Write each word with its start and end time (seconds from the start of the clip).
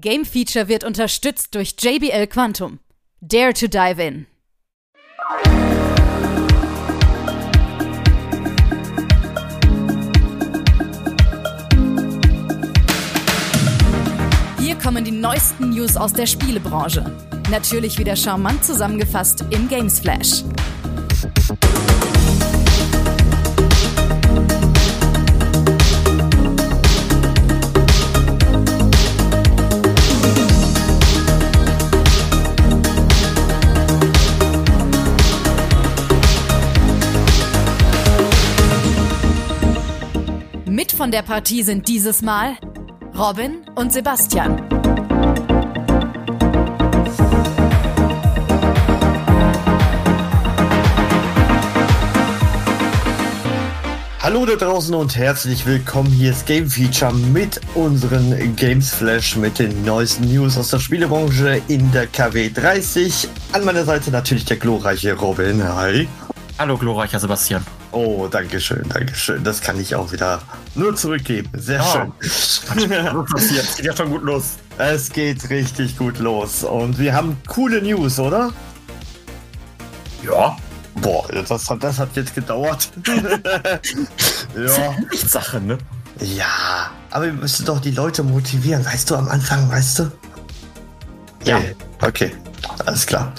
Game 0.00 0.26
Feature 0.26 0.68
wird 0.68 0.84
unterstützt 0.84 1.54
durch 1.54 1.74
JBL 1.80 2.26
Quantum. 2.26 2.80
Dare 3.22 3.54
to 3.54 3.66
dive 3.66 4.02
in. 4.02 4.26
Hier 14.58 14.74
kommen 14.76 15.02
die 15.02 15.10
neuesten 15.10 15.70
News 15.70 15.96
aus 15.96 16.12
der 16.12 16.26
Spielebranche. 16.26 17.10
Natürlich 17.50 17.98
wieder 17.98 18.16
charmant 18.16 18.62
zusammengefasst 18.66 19.44
im 19.50 19.66
Games 19.66 20.00
Flash. 20.00 20.42
Von 40.96 41.10
der 41.10 41.20
Partie 41.20 41.62
sind 41.62 41.88
dieses 41.88 42.22
Mal 42.22 42.56
Robin 43.18 43.58
und 43.74 43.92
Sebastian. 43.92 44.62
Hallo 54.22 54.46
da 54.46 54.56
draußen 54.56 54.94
und 54.94 55.16
herzlich 55.16 55.66
willkommen. 55.66 56.10
Hier 56.10 56.30
ist 56.30 56.46
Game 56.46 56.70
Feature 56.70 57.12
mit 57.12 57.60
unseren 57.74 58.56
Games 58.56 58.94
Flash 58.94 59.36
mit 59.36 59.58
den 59.58 59.84
neuesten 59.84 60.32
News 60.32 60.56
aus 60.56 60.70
der 60.70 60.78
Spielebranche 60.78 61.60
in 61.68 61.92
der 61.92 62.06
KW 62.06 62.48
30. 62.48 63.28
An 63.52 63.66
meiner 63.66 63.84
Seite 63.84 64.10
natürlich 64.10 64.46
der 64.46 64.56
glorreiche 64.56 65.12
Robin. 65.12 65.62
Hi. 65.62 66.08
Hallo, 66.58 66.78
glorreicher 66.78 67.20
Sebastian. 67.20 67.75
Oh, 67.96 68.28
danke 68.30 68.60
schön, 68.60 68.84
danke 68.90 69.14
schön. 69.14 69.42
Das 69.42 69.62
kann 69.62 69.80
ich 69.80 69.94
auch 69.94 70.12
wieder 70.12 70.42
nur 70.74 70.94
zurückgeben. 70.94 71.48
Sehr 71.54 71.78
Ja. 71.78 72.12
schön. 72.18 73.24
passiert. 73.24 73.74
Geht 73.74 73.86
ja 73.86 73.96
schon 73.96 74.10
gut 74.10 74.22
los. 74.22 74.56
Es 74.76 75.08
geht 75.10 75.48
richtig 75.48 75.96
gut 75.96 76.18
los 76.18 76.62
und 76.62 76.98
wir 76.98 77.14
haben 77.14 77.38
coole 77.46 77.80
News, 77.80 78.18
oder? 78.18 78.52
Ja. 80.22 80.58
Boah, 80.96 81.26
das 81.48 81.70
hat, 81.70 81.82
das 81.82 81.98
hat 81.98 82.10
jetzt 82.16 82.34
gedauert. 82.34 82.90
ja. 84.54 84.94
Sache, 85.26 85.58
ne? 85.62 85.78
Ja, 86.20 86.90
aber 87.10 87.24
wir 87.24 87.32
müssen 87.32 87.64
doch 87.64 87.80
die 87.80 87.92
Leute 87.92 88.22
motivieren, 88.22 88.84
weißt 88.84 89.08
du, 89.10 89.14
am 89.16 89.28
Anfang, 89.28 89.70
weißt 89.70 90.00
du? 90.00 90.12
Ja. 91.44 91.60
Okay, 92.02 92.32
alles 92.84 93.06
klar. 93.06 93.32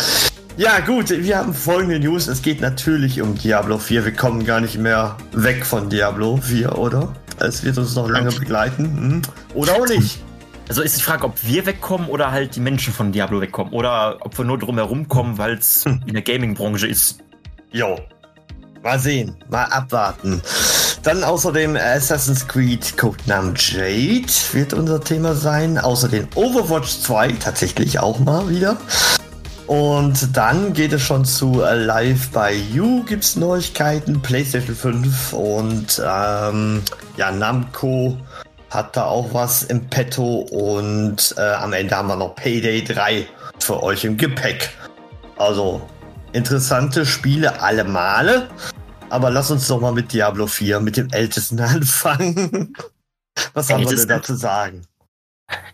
Ja, 0.58 0.80
gut, 0.80 1.12
wir 1.12 1.38
haben 1.38 1.54
folgende 1.54 2.00
News. 2.00 2.26
Es 2.26 2.42
geht 2.42 2.62
natürlich 2.62 3.22
um 3.22 3.36
Diablo 3.36 3.78
4. 3.78 4.06
Wir 4.06 4.12
kommen 4.12 4.44
gar 4.44 4.60
nicht 4.60 4.80
mehr 4.80 5.16
weg 5.32 5.64
von 5.64 5.88
Diablo 5.88 6.38
4, 6.38 6.76
oder? 6.76 7.14
Es 7.38 7.64
wird 7.64 7.78
uns 7.78 7.94
noch 7.94 8.10
lange 8.10 8.32
begleiten. 8.32 8.84
Hm? 8.86 9.22
Oder 9.54 9.74
auch 9.74 9.88
nicht. 9.88 10.20
Also 10.68 10.82
ist 10.82 10.98
die 10.98 11.04
Frage, 11.04 11.26
ob 11.26 11.36
wir 11.46 11.68
wegkommen 11.68 12.10
oder 12.10 12.32
halt 12.32 12.56
die 12.56 12.60
Menschen 12.60 12.92
von 12.92 13.12
Diablo 13.12 13.40
wegkommen. 13.40 13.72
Oder 13.72 14.18
ob 14.22 14.36
wir 14.36 14.46
nur 14.46 14.58
drum 14.58 14.78
herum 14.78 15.08
kommen, 15.08 15.38
weil 15.38 15.60
es 15.60 15.86
in 15.86 16.14
der 16.14 16.24
Gaming-Branche 16.24 16.88
ist. 16.88 17.20
Jo. 17.72 18.00
Mal 18.82 18.98
sehen, 18.98 19.36
mal 19.52 19.66
abwarten. 19.66 20.42
Dann 21.04 21.24
außerdem 21.24 21.76
Assassin's 21.76 22.48
Creed 22.48 22.98
Codenamen 22.98 23.54
Jade 23.56 24.26
wird 24.54 24.74
unser 24.74 25.02
Thema 25.02 25.36
sein. 25.36 25.78
Außerdem 25.78 26.28
Overwatch 26.34 26.98
2 27.02 27.34
tatsächlich 27.34 28.00
auch 28.00 28.18
mal 28.18 28.50
wieder. 28.50 28.78
Und 29.68 30.36
dann 30.36 30.72
geht 30.72 30.94
es 30.94 31.02
schon 31.02 31.26
zu 31.26 31.60
Live 31.60 32.30
by 32.30 32.54
You 32.74 33.04
gibt's 33.04 33.36
Neuigkeiten, 33.36 34.22
PlayStation 34.22 34.76
5 34.76 35.34
und 35.34 36.02
ähm, 36.06 36.82
ja, 37.18 37.32
Namco 37.32 38.18
hat 38.70 38.96
da 38.96 39.04
auch 39.06 39.34
was 39.34 39.64
im 39.64 39.86
Petto 39.90 40.40
und 40.52 41.36
äh, 41.38 41.42
am 41.42 41.74
Ende 41.74 41.96
haben 41.96 42.08
wir 42.08 42.16
noch 42.16 42.36
Payday 42.36 42.82
3 42.84 43.28
für 43.60 43.84
euch 43.84 44.06
im 44.06 44.16
Gepäck. 44.16 44.70
Also 45.38 45.82
interessante 46.32 47.06
Spiele 47.06 47.62
alle 47.62 47.84
Male. 47.84 48.48
Aber 49.10 49.30
lass 49.32 49.52
uns 49.52 49.68
doch 49.68 49.82
mal 49.82 49.94
mit 49.94 50.14
Diablo 50.14 50.48
4, 50.48 50.80
mit 50.80 50.96
dem 50.96 51.10
Ältesten 51.12 51.60
anfangen. 51.62 52.74
Was 53.54 53.70
haben 53.70 53.84
wir 53.90 53.96
denn 53.96 54.08
dazu 54.08 54.36
sagen? 54.36 54.84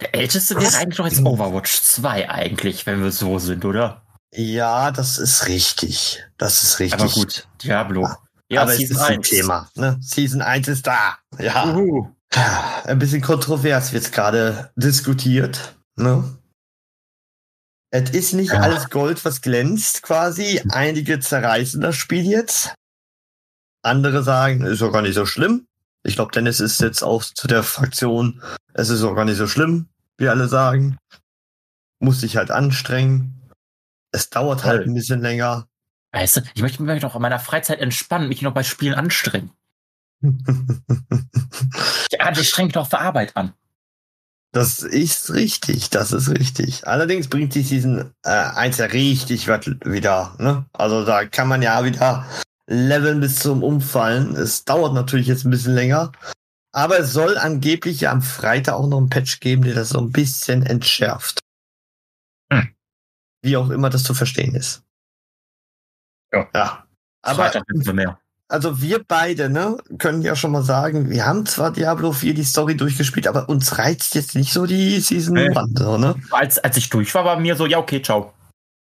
Der 0.01 0.13
älteste 0.16 0.56
wäre 0.56 0.75
eigentlich 0.75 1.00
noch 1.00 1.07
jetzt 1.07 1.25
Overwatch 1.25 1.81
2 1.81 2.29
eigentlich, 2.29 2.85
wenn 2.85 3.01
wir 3.01 3.11
so 3.11 3.39
sind, 3.39 3.66
oder? 3.66 4.01
Ja, 4.31 4.91
das 4.91 5.17
ist 5.17 5.47
richtig. 5.47 6.23
Das 6.38 6.63
ist 6.63 6.79
richtig. 6.79 7.01
Aber 7.01 7.11
gut, 7.11 7.47
Diablo. 7.63 8.07
Ja, 8.50 8.63
Aber 8.63 8.72
es 8.72 8.78
Season 8.78 8.97
ist 8.97 9.03
ein 9.03 9.17
1. 9.17 9.29
Thema. 9.29 9.69
Ne? 9.75 9.97
Season 10.01 10.41
1 10.41 10.67
ist 10.67 10.85
da. 10.88 11.17
Ja. 11.39 11.73
Uhu. 11.73 12.09
Ein 12.84 13.00
bisschen 13.00 13.22
kontrovers 13.22 13.94
wird 13.94 14.11
gerade 14.11 14.72
diskutiert. 14.75 15.75
Ne? 15.95 16.38
Es 17.91 18.09
ist 18.09 18.34
nicht 18.34 18.51
Ja. 18.51 18.61
alles 18.61 18.90
Gold, 18.90 19.23
was 19.23 19.41
glänzt, 19.41 20.01
quasi. 20.01 20.61
Einige 20.69 21.19
zerreißen 21.19 21.79
das 21.81 21.95
Spiel 21.95 22.25
jetzt. 22.25 22.73
Andere 23.84 24.23
sagen, 24.23 24.66
ist 24.66 24.81
doch 24.81 24.91
gar 24.91 25.03
nicht 25.03 25.13
so 25.16 25.25
schlimm. 25.25 25.67
Ich 26.03 26.16
glaube, 26.16 26.31
Dennis 26.31 26.59
ist 26.59 26.81
jetzt 26.81 27.02
auch 27.02 27.24
zu 27.24 27.47
der 27.47 27.64
Fraktion, 27.64 28.41
es 28.74 28.90
ist 28.90 29.03
auch 29.03 29.16
gar 29.16 29.25
nicht 29.25 29.38
so 29.38 29.47
schlimm, 29.47 29.88
wie 30.18 30.28
alle 30.28 30.47
sagen. 30.47 30.97
Muss 32.00 32.19
sich 32.19 32.36
halt 32.36 32.52
anstrengen. 32.52 33.50
Es 34.12 34.30
dauert 34.30 34.64
halt 34.66 34.84
Voll. 34.84 34.91
ein 34.91 34.94
bisschen 34.94 35.22
länger. 35.22 35.68
Weißt 36.12 36.38
du, 36.38 36.41
ich 36.53 36.62
möchte 36.62 36.84
mich 36.84 37.02
doch 37.02 37.16
in 37.16 37.22
meiner 37.22 37.40
Freizeit 37.40 37.80
entspannen, 37.80 38.28
mich 38.28 38.41
noch 38.41 38.53
bei 38.53 38.64
Spielen 38.64 38.94
anstrengen. 38.94 39.52
Ja, 42.12 42.31
ich 42.31 42.50
streng 42.50 42.68
mich 42.68 42.74
doch 42.74 42.88
für 42.88 43.00
Arbeit 43.00 43.35
an. 43.35 43.53
Das 44.53 44.80
ist 44.84 45.34
richtig, 45.34 45.90
das 45.90 46.12
ist 46.12 46.30
richtig. 46.30 46.88
Allerdings 46.88 47.28
bringt 47.28 47.56
die 47.56 47.64
Season 47.64 48.14
äh, 48.24 48.30
1 48.30 48.78
ja 48.78 48.85
richtig 48.85 49.47
wieder. 49.47 50.35
Ne? 50.40 50.66
Also 50.74 51.03
da 51.06 51.25
kann 51.25 51.47
man 51.47 51.62
ja 51.64 51.84
wieder 51.84 52.25
leveln 52.73 53.19
bis 53.19 53.39
zum 53.39 53.63
Umfallen. 53.63 54.35
Es 54.35 54.66
dauert 54.66 54.94
natürlich 54.94 55.28
jetzt 55.28 55.45
ein 55.45 55.51
bisschen 55.51 55.73
länger. 55.75 56.11
Aber 56.75 57.00
es 57.00 57.13
soll 57.13 57.38
angeblich 57.38 58.01
ja 58.01 58.11
am 58.11 58.22
Freitag 58.23 58.73
auch 58.75 58.88
noch 58.88 59.00
ein 59.00 59.09
Patch 59.09 59.39
geben, 59.39 59.61
der 59.63 59.75
das 59.75 59.89
so 59.89 60.00
ein 60.00 60.11
bisschen 60.11 60.66
entschärft. 60.66 61.39
Hm. 62.51 62.73
Wie 63.44 63.57
auch 63.57 63.69
immer 63.69 63.89
das 63.89 64.03
zu 64.03 64.13
verstehen 64.16 64.56
ist. 64.56 64.84
Ja. 66.34 66.50
Ja. 66.56 66.88
Aber 67.22 67.44
Freitag 67.44 67.63
wissen 67.67 67.85
wir 67.85 67.94
mehr. 67.94 68.19
also 68.50 68.81
wir 68.81 69.03
beide, 69.07 69.50
ne, 69.50 69.78
können 70.00 70.23
ja 70.23 70.35
schon 70.35 70.51
mal 70.51 70.63
sagen, 70.63 71.09
wir 71.09 71.25
haben 71.25 71.45
zwar 71.45 71.72
Diablo 71.72 72.11
4 72.11 72.34
die 72.34 72.44
Story 72.44 72.75
durchgespielt, 72.75 73.28
aber 73.28 73.50
uns 73.50 73.78
reizt 73.78 74.16
jetzt 74.16 74.35
nicht 74.35 74.51
so 74.51 74.66
die 74.66 75.00
Season 75.00 75.35
Nee. 75.35 75.55
1, 75.55 75.79
so, 75.79 75.97
ne? 75.97 76.16
Als, 76.31 76.57
als 76.57 76.75
ich 76.78 76.90
durch 76.90 77.13
war, 77.13 77.23
war 77.23 77.40
mir 77.40 77.55
so, 77.55 77.67
ja, 77.67 77.78
okay, 77.78 78.01
ciao. 78.01 78.34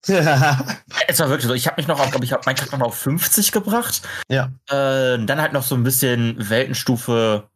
Es 0.07 1.19
war 1.19 1.29
wirklich 1.29 1.47
so. 1.47 1.53
Ich 1.53 1.67
habe 1.67 1.77
mich 1.77 1.87
noch 1.87 1.99
auf, 1.99 2.09
glaube 2.11 2.25
ich, 2.25 2.33
habe 2.33 2.43
meinen 2.45 2.55
Charakter 2.55 2.77
noch 2.77 2.87
auf 2.87 2.97
50 2.97 3.51
gebracht. 3.51 4.01
ja. 4.29 4.51
Äh, 4.69 5.23
dann 5.25 5.41
halt 5.41 5.53
noch 5.53 5.63
so 5.63 5.75
ein 5.75 5.83
bisschen 5.83 6.49
Weltenstufe 6.49 7.47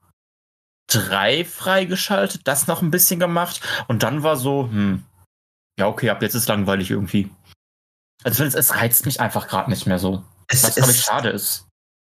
3 0.90 1.44
freigeschaltet, 1.46 2.48
das 2.48 2.68
noch 2.68 2.82
ein 2.82 2.92
bisschen 2.92 3.20
gemacht. 3.20 3.62
Und 3.88 4.04
dann 4.04 4.24
war 4.24 4.38
so, 4.38 4.70
hm, 4.72 5.04
ja, 5.78 5.88
okay, 5.88 6.10
ab 6.10 6.22
jetzt 6.22 6.36
ist 6.36 6.48
langweilig 6.48 6.92
irgendwie. 6.92 7.30
Also 8.24 8.44
es, 8.44 8.56
es 8.56 8.76
reizt 8.76 9.06
mich 9.06 9.20
einfach 9.20 9.48
gerade 9.48 9.70
nicht 9.70 9.86
mehr 9.86 10.00
so. 10.00 10.24
Es, 10.48 10.64
Was, 10.64 10.76
glaube 10.76 10.92
ich, 10.92 11.02
schade 11.02 11.30
ist. 11.30 11.68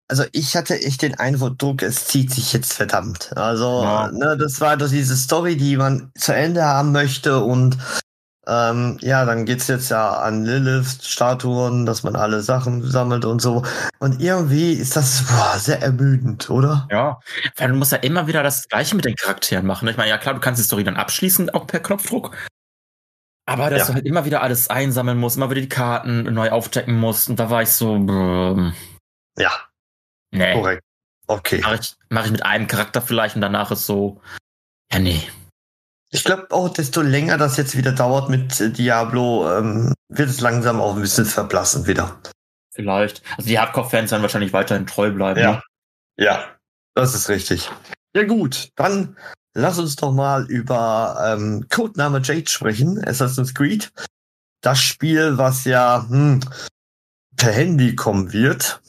also 0.09 0.25
ich 0.33 0.57
hatte 0.57 0.81
echt 0.81 1.03
den 1.03 1.17
Eindruck, 1.19 1.83
es 1.83 2.07
zieht 2.07 2.33
sich 2.33 2.53
jetzt 2.53 2.73
verdammt. 2.73 3.37
Also, 3.37 3.83
Ja. 3.83 4.11
ne, 4.13 4.37
das 4.39 4.61
war 4.61 4.77
doch 4.77 4.89
diese 4.89 5.17
Story, 5.17 5.57
die 5.57 5.77
man 5.77 6.13
zu 6.17 6.33
Ende 6.35 6.65
haben 6.65 6.93
möchte 6.93 7.41
und 7.43 7.77
ähm, 8.51 8.99
ja, 9.01 9.25
dann 9.25 9.45
geht's 9.47 9.69
jetzt 9.69 9.91
ja 9.91 10.11
an 10.19 10.45
Lilith-Statuen, 10.45 11.87
dass 11.87 12.03
man 12.03 12.17
alle 12.17 12.43
Sachen 12.43 12.83
sammelt 12.83 13.25
und 13.25 13.41
so. 13.41 13.63
Und 14.01 14.21
irgendwie 14.21 14.73
ist 14.73 14.97
das 14.97 15.25
boah, 15.29 15.57
sehr 15.57 15.81
ermüdend, 15.81 16.51
oder? 16.51 16.89
Ja, 16.91 17.21
weil 17.57 17.69
du 17.71 17.77
musst 17.77 17.93
ja 17.93 17.99
immer 17.99 18.27
wieder 18.27 18.43
das 18.43 18.69
Gleiche 18.69 18.97
mit 18.97 19.05
den 19.05 19.15
Charakteren 19.15 19.65
machen. 19.67 19.87
Ich 19.89 19.97
meine, 19.97 20.11
ja 20.11 20.19
klar, 20.19 20.35
du 20.35 20.41
kannst 20.41 20.59
die 20.61 20.65
Story 20.65 20.83
dann 20.85 20.97
abschließen, 20.97 21.51
auch 21.51 21.67
per 21.67 21.81
Knopfdruck. 21.81 22.37
Aber 23.47 23.71
dass 23.71 23.81
Ja. 23.81 23.87
du 23.87 23.95
halt 23.95 24.07
immer 24.07 24.25
wieder 24.25 24.43
alles 24.43 24.69
einsammeln 24.69 25.19
musst, 25.19 25.37
immer 25.37 25.51
wieder 25.51 25.61
die 25.61 25.69
Karten 25.69 26.23
neu 26.35 26.51
aufdecken 26.51 26.99
musst. 26.99 27.29
Und 27.31 27.37
da 27.41 27.51
war 27.51 27.63
ich 27.63 27.71
so, 27.73 27.95
ähm, 27.97 28.75
Ja, 29.39 29.53
nee. 30.33 30.53
korrekt. 30.55 30.83
Okay. 31.29 31.61
Mache 31.61 31.77
ich, 31.77 31.95
mach 32.09 32.25
ich 32.25 32.33
mit 32.33 32.45
einem 32.45 32.67
Charakter 32.67 33.01
vielleicht 33.01 33.37
und 33.37 33.41
danach 33.43 33.71
ist 33.71 33.87
so, 33.87 34.21
ja, 34.93 34.99
nee. 34.99 35.23
Ich 36.13 36.25
glaube 36.25 36.49
auch, 36.51 36.69
desto 36.69 37.03
länger 37.03 37.39
das 37.39 37.57
jetzt 37.57 37.77
wieder 37.77 37.93
dauert 37.93 38.29
mit 38.29 38.79
Diablo, 38.79 39.49
ähm, 39.57 39.95
wird 40.09 40.29
es 40.29 40.41
langsam 40.41 40.81
auch 40.81 40.97
ein 40.97 41.03
bisschen 41.03 41.25
verblassen 41.25 41.87
wieder. 41.87 42.21
Vielleicht. 42.73 43.23
Also 43.37 43.49
die 43.49 43.59
Hardcore-Fans 43.59 44.11
werden 44.11 44.23
wahrscheinlich 44.23 44.53
weiterhin 44.53 44.87
treu 44.87 45.11
bleiben. 45.11 45.41
Ja. 45.41 45.53
ne? 45.53 45.63
Ja, 46.17 46.45
das 46.95 47.15
ist 47.15 47.29
richtig. 47.29 47.71
Ja 48.15 48.25
gut, 48.25 48.71
dann 48.75 49.17
lass 49.55 49.79
uns 49.79 49.97
doch 49.97 50.13
mal 50.13 50.47
über 50.51 51.17
ähm, 51.25 51.67
Codename 51.71 52.21
Jade 52.23 52.49
sprechen, 52.49 53.03
Assassin's 53.05 53.55
Creed. 53.55 53.93
Das 54.63 54.81
Spiel, 54.81 55.39
was 55.39 55.65
ja 55.65 56.07
hm, 56.09 56.41
per 57.37 57.53
Handy 57.53 57.95
kommen 57.95 58.33
wird. 58.33 58.83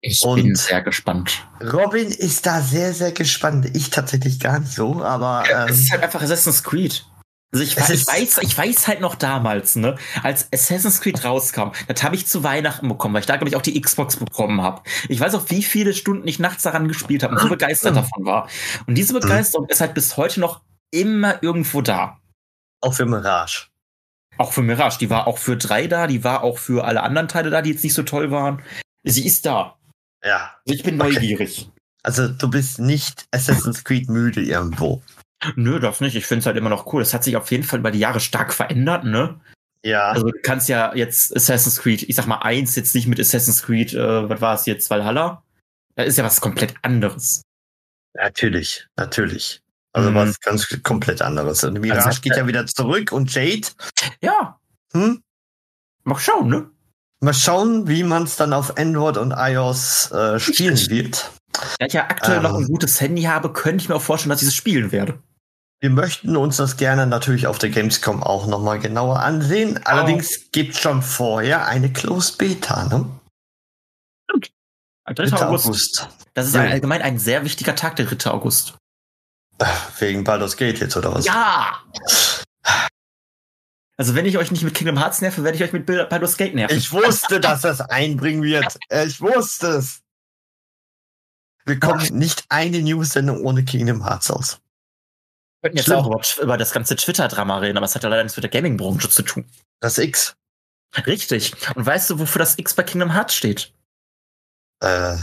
Ich 0.00 0.22
Und- 0.22 0.42
bin 0.42 0.54
sehr 0.54 0.82
gespannt. 0.82 1.46
Robin 1.60 2.06
ist 2.08 2.46
da 2.46 2.60
sehr, 2.60 2.94
sehr 2.94 3.12
gespannt. 3.12 3.68
Ich 3.74 3.90
tatsächlich 3.90 4.38
gar 4.38 4.60
nicht 4.60 4.72
so, 4.72 5.02
aber 5.02 5.42
es 5.48 5.50
ähm, 5.50 5.68
ist 5.82 5.90
halt 5.90 6.02
einfach 6.02 6.22
Assassin's 6.22 6.62
Creed. 6.62 7.04
Also 7.50 7.64
ich, 7.64 7.76
Es 7.78 7.88
ich, 7.88 8.06
weiß, 8.06 8.38
ich 8.42 8.56
weiß 8.58 8.86
halt 8.88 9.00
noch 9.00 9.14
damals, 9.14 9.74
ne, 9.74 9.96
als 10.22 10.48
Assassin's 10.52 11.00
Creed 11.00 11.24
rauskam, 11.24 11.70
das 11.88 12.02
habe 12.02 12.14
ich 12.14 12.26
zu 12.26 12.44
Weihnachten 12.44 12.86
bekommen, 12.88 13.14
weil 13.14 13.20
ich 13.22 13.26
da, 13.26 13.36
glaube 13.36 13.48
ich, 13.48 13.56
auch 13.56 13.62
die 13.62 13.80
Xbox 13.80 14.16
bekommen 14.16 14.60
habe. 14.60 14.82
Ich 15.08 15.18
weiß 15.18 15.34
auch, 15.34 15.44
wie 15.48 15.62
viele 15.62 15.94
Stunden 15.94 16.28
ich 16.28 16.38
nachts 16.38 16.62
daran 16.62 16.88
gespielt 16.88 17.22
habe 17.22 17.34
und 17.34 17.40
so 17.40 17.48
begeistert 17.48 17.96
davon 17.96 18.26
war. 18.26 18.48
Und 18.86 18.96
diese 18.96 19.14
Begeisterung 19.14 19.66
ist 19.68 19.80
halt 19.80 19.94
bis 19.94 20.16
heute 20.18 20.40
noch 20.40 20.60
immer 20.90 21.42
irgendwo 21.42 21.80
da. 21.80 22.18
auch 22.82 22.92
für 22.94 23.06
Mirage. 23.06 23.68
Auch 24.36 24.52
für 24.52 24.62
Mirage. 24.62 24.98
Die 24.98 25.08
war 25.10 25.26
auch 25.26 25.38
für 25.38 25.56
3 25.56 25.86
da, 25.88 26.06
die 26.06 26.22
war 26.22 26.42
auch 26.44 26.58
für 26.58 26.84
alle 26.84 27.02
anderen 27.02 27.28
Teile 27.28 27.48
da, 27.50 27.62
die 27.62 27.70
jetzt 27.70 27.82
nicht 27.82 27.94
so 27.94 28.02
toll 28.04 28.30
waren. 28.30 28.62
Sie 29.04 29.26
ist 29.26 29.46
da. 29.46 29.77
Ja. 30.24 30.54
Also 30.66 30.74
ich 30.74 30.82
bin 30.82 31.00
Okay. 31.00 31.12
neugierig. 31.14 31.70
Also 32.02 32.28
du 32.28 32.48
bist 32.48 32.78
nicht 32.78 33.26
Assassin's 33.32 33.84
Creed 33.84 34.08
müde 34.08 34.40
irgendwo. 34.42 35.02
Nö, 35.56 35.78
das 35.78 36.00
nicht. 36.00 36.16
Ich 36.16 36.26
finde 36.26 36.40
es 36.40 36.46
halt 36.46 36.56
immer 36.56 36.70
noch 36.70 36.92
cool. 36.92 37.02
Es 37.02 37.14
hat 37.14 37.22
sich 37.24 37.36
auf 37.36 37.50
jeden 37.50 37.62
Fall 37.64 37.78
über 37.80 37.90
die 37.90 37.98
Jahre 38.00 38.20
stark 38.20 38.52
verändert, 38.52 39.04
ne? 39.04 39.40
Ja. 39.84 40.10
Also 40.10 40.26
du 40.26 40.38
kannst 40.42 40.68
ja 40.68 40.92
jetzt 40.94 41.34
Assassin's 41.36 41.76
Creed, 41.80 42.02
ich 42.02 42.16
sag 42.16 42.26
mal 42.26 42.38
eins, 42.38 42.74
jetzt 42.74 42.94
nicht 42.94 43.06
mit 43.06 43.20
Assassin's 43.20 43.62
Creed, 43.62 43.94
äh, 43.94 44.28
was 44.28 44.40
war 44.40 44.54
es 44.54 44.66
jetzt, 44.66 44.90
Valhalla? 44.90 45.44
Da 45.94 46.02
ist 46.02 46.18
ja 46.18 46.24
was 46.24 46.40
komplett 46.40 46.74
anderes. 46.82 47.42
Natürlich, 48.14 48.86
natürlich. 48.96 49.60
Also 49.92 50.10
Mhm. 50.10 50.14
was 50.16 50.40
ganz 50.40 50.68
komplett 50.82 51.22
anderes. 51.22 51.62
Und 51.64 51.78
Mirage 51.80 52.06
Also- 52.06 52.20
geht 52.20 52.36
ja 52.36 52.46
wieder 52.46 52.66
zurück 52.66 53.12
und 53.12 53.32
Jade, 53.32 53.68
Ja, 54.20 54.58
hm? 54.92 55.22
mal 56.04 56.18
schauen, 56.18 56.48
ne? 56.48 56.70
Mal 57.20 57.34
schauen, 57.34 57.88
wie 57.88 58.04
man 58.04 58.22
es 58.24 58.36
dann 58.36 58.52
auf 58.52 58.76
Android 58.78 59.16
und 59.16 59.32
iOS 59.36 60.10
äh, 60.12 60.38
spielen 60.38 60.78
wird. 60.88 61.30
Da 61.78 61.86
ich 61.86 61.92
ja 61.92 62.02
aktuell 62.04 62.36
Ähm. 62.38 62.42
noch 62.44 62.54
ein 62.54 62.66
gutes 62.66 63.00
Handy 63.00 63.22
habe, 63.22 63.52
könnte 63.52 63.82
ich 63.82 63.88
mir 63.88 63.96
auch 63.96 64.02
vorstellen, 64.02 64.30
dass 64.30 64.42
ich 64.42 64.48
es 64.48 64.54
spielen 64.54 64.92
werde. 64.92 65.18
Wir 65.80 65.90
möchten 65.90 66.36
uns 66.36 66.56
das 66.56 66.76
gerne 66.76 67.06
natürlich 67.06 67.46
auf 67.46 67.58
der 67.58 67.70
Gamescom 67.70 68.22
auch 68.22 68.46
nochmal 68.46 68.78
genauer 68.80 69.20
ansehen. 69.20 69.80
Allerdings 69.84 70.50
gibt 70.52 70.74
es 70.74 70.80
schon 70.80 71.02
vorher 71.02 71.66
eine 71.66 71.92
Closed 71.92 72.36
Beta, 72.38 72.84
ne? 72.84 73.06
3. 75.06 75.14
3. 75.14 75.46
August. 75.46 75.66
August. 75.66 76.08
Das 76.34 76.46
ist 76.48 76.54
Ja. 76.54 76.62
allgemein 76.62 77.00
ein 77.02 77.18
sehr 77.18 77.44
wichtiger 77.44 77.74
Tag, 77.74 77.96
der 77.96 78.06
3. 78.06 78.30
August. 78.30 78.74
Wegen 79.98 80.22
Baldur's 80.22 80.56
Gate 80.56 80.78
jetzt, 80.80 80.96
oder 80.96 81.14
was? 81.14 81.24
Ja! 81.24 81.78
Also 83.98 84.14
wenn 84.14 84.26
ich 84.26 84.38
euch 84.38 84.52
nicht 84.52 84.62
mit 84.62 84.74
Kingdom 84.74 84.98
Hearts 84.98 85.20
nerve, 85.20 85.42
werde 85.42 85.56
ich 85.56 85.64
euch 85.64 85.72
mit 85.72 85.84
Baldur's 85.84 86.36
Gate 86.36 86.54
nerven. 86.54 86.78
Ich 86.78 86.92
wusste, 86.92 87.40
dass 87.40 87.62
das 87.62 87.80
einbringen 87.80 88.44
wird. 88.44 88.78
Ich 89.06 89.20
wusste 89.20 89.66
es. 89.68 90.02
Wir 91.66 91.80
kommen 91.80 92.16
nicht 92.16 92.44
eine 92.48 92.80
News-Sendung 92.80 93.44
ohne 93.44 93.64
Kingdom 93.64 94.04
Hearts 94.04 94.30
aus. 94.30 94.60
Wir 95.60 95.70
könnten 95.70 95.78
jetzt 95.78 95.86
Schlimm. 95.86 95.98
auch 95.98 96.22
über, 96.40 96.56
das 96.56 96.70
ganze 96.70 96.94
Twitter-Drama 96.94 97.58
reden, 97.58 97.76
aber 97.76 97.86
es 97.86 97.94
hat 97.96 98.04
ja 98.04 98.08
leider 98.08 98.22
nichts 98.22 98.36
mit 98.36 98.44
der 98.44 98.50
Gaming-Branche 98.50 99.10
zu 99.10 99.22
tun. 99.22 99.44
Das 99.80 99.98
X. 99.98 100.36
Richtig. 101.04 101.54
Und 101.74 101.84
weißt 101.84 102.08
du, 102.10 102.20
wofür 102.20 102.38
das 102.38 102.56
X 102.56 102.74
bei 102.74 102.84
Kingdom 102.84 103.12
Hearts 103.12 103.34
steht? 103.34 103.74
Äh, 104.80 105.16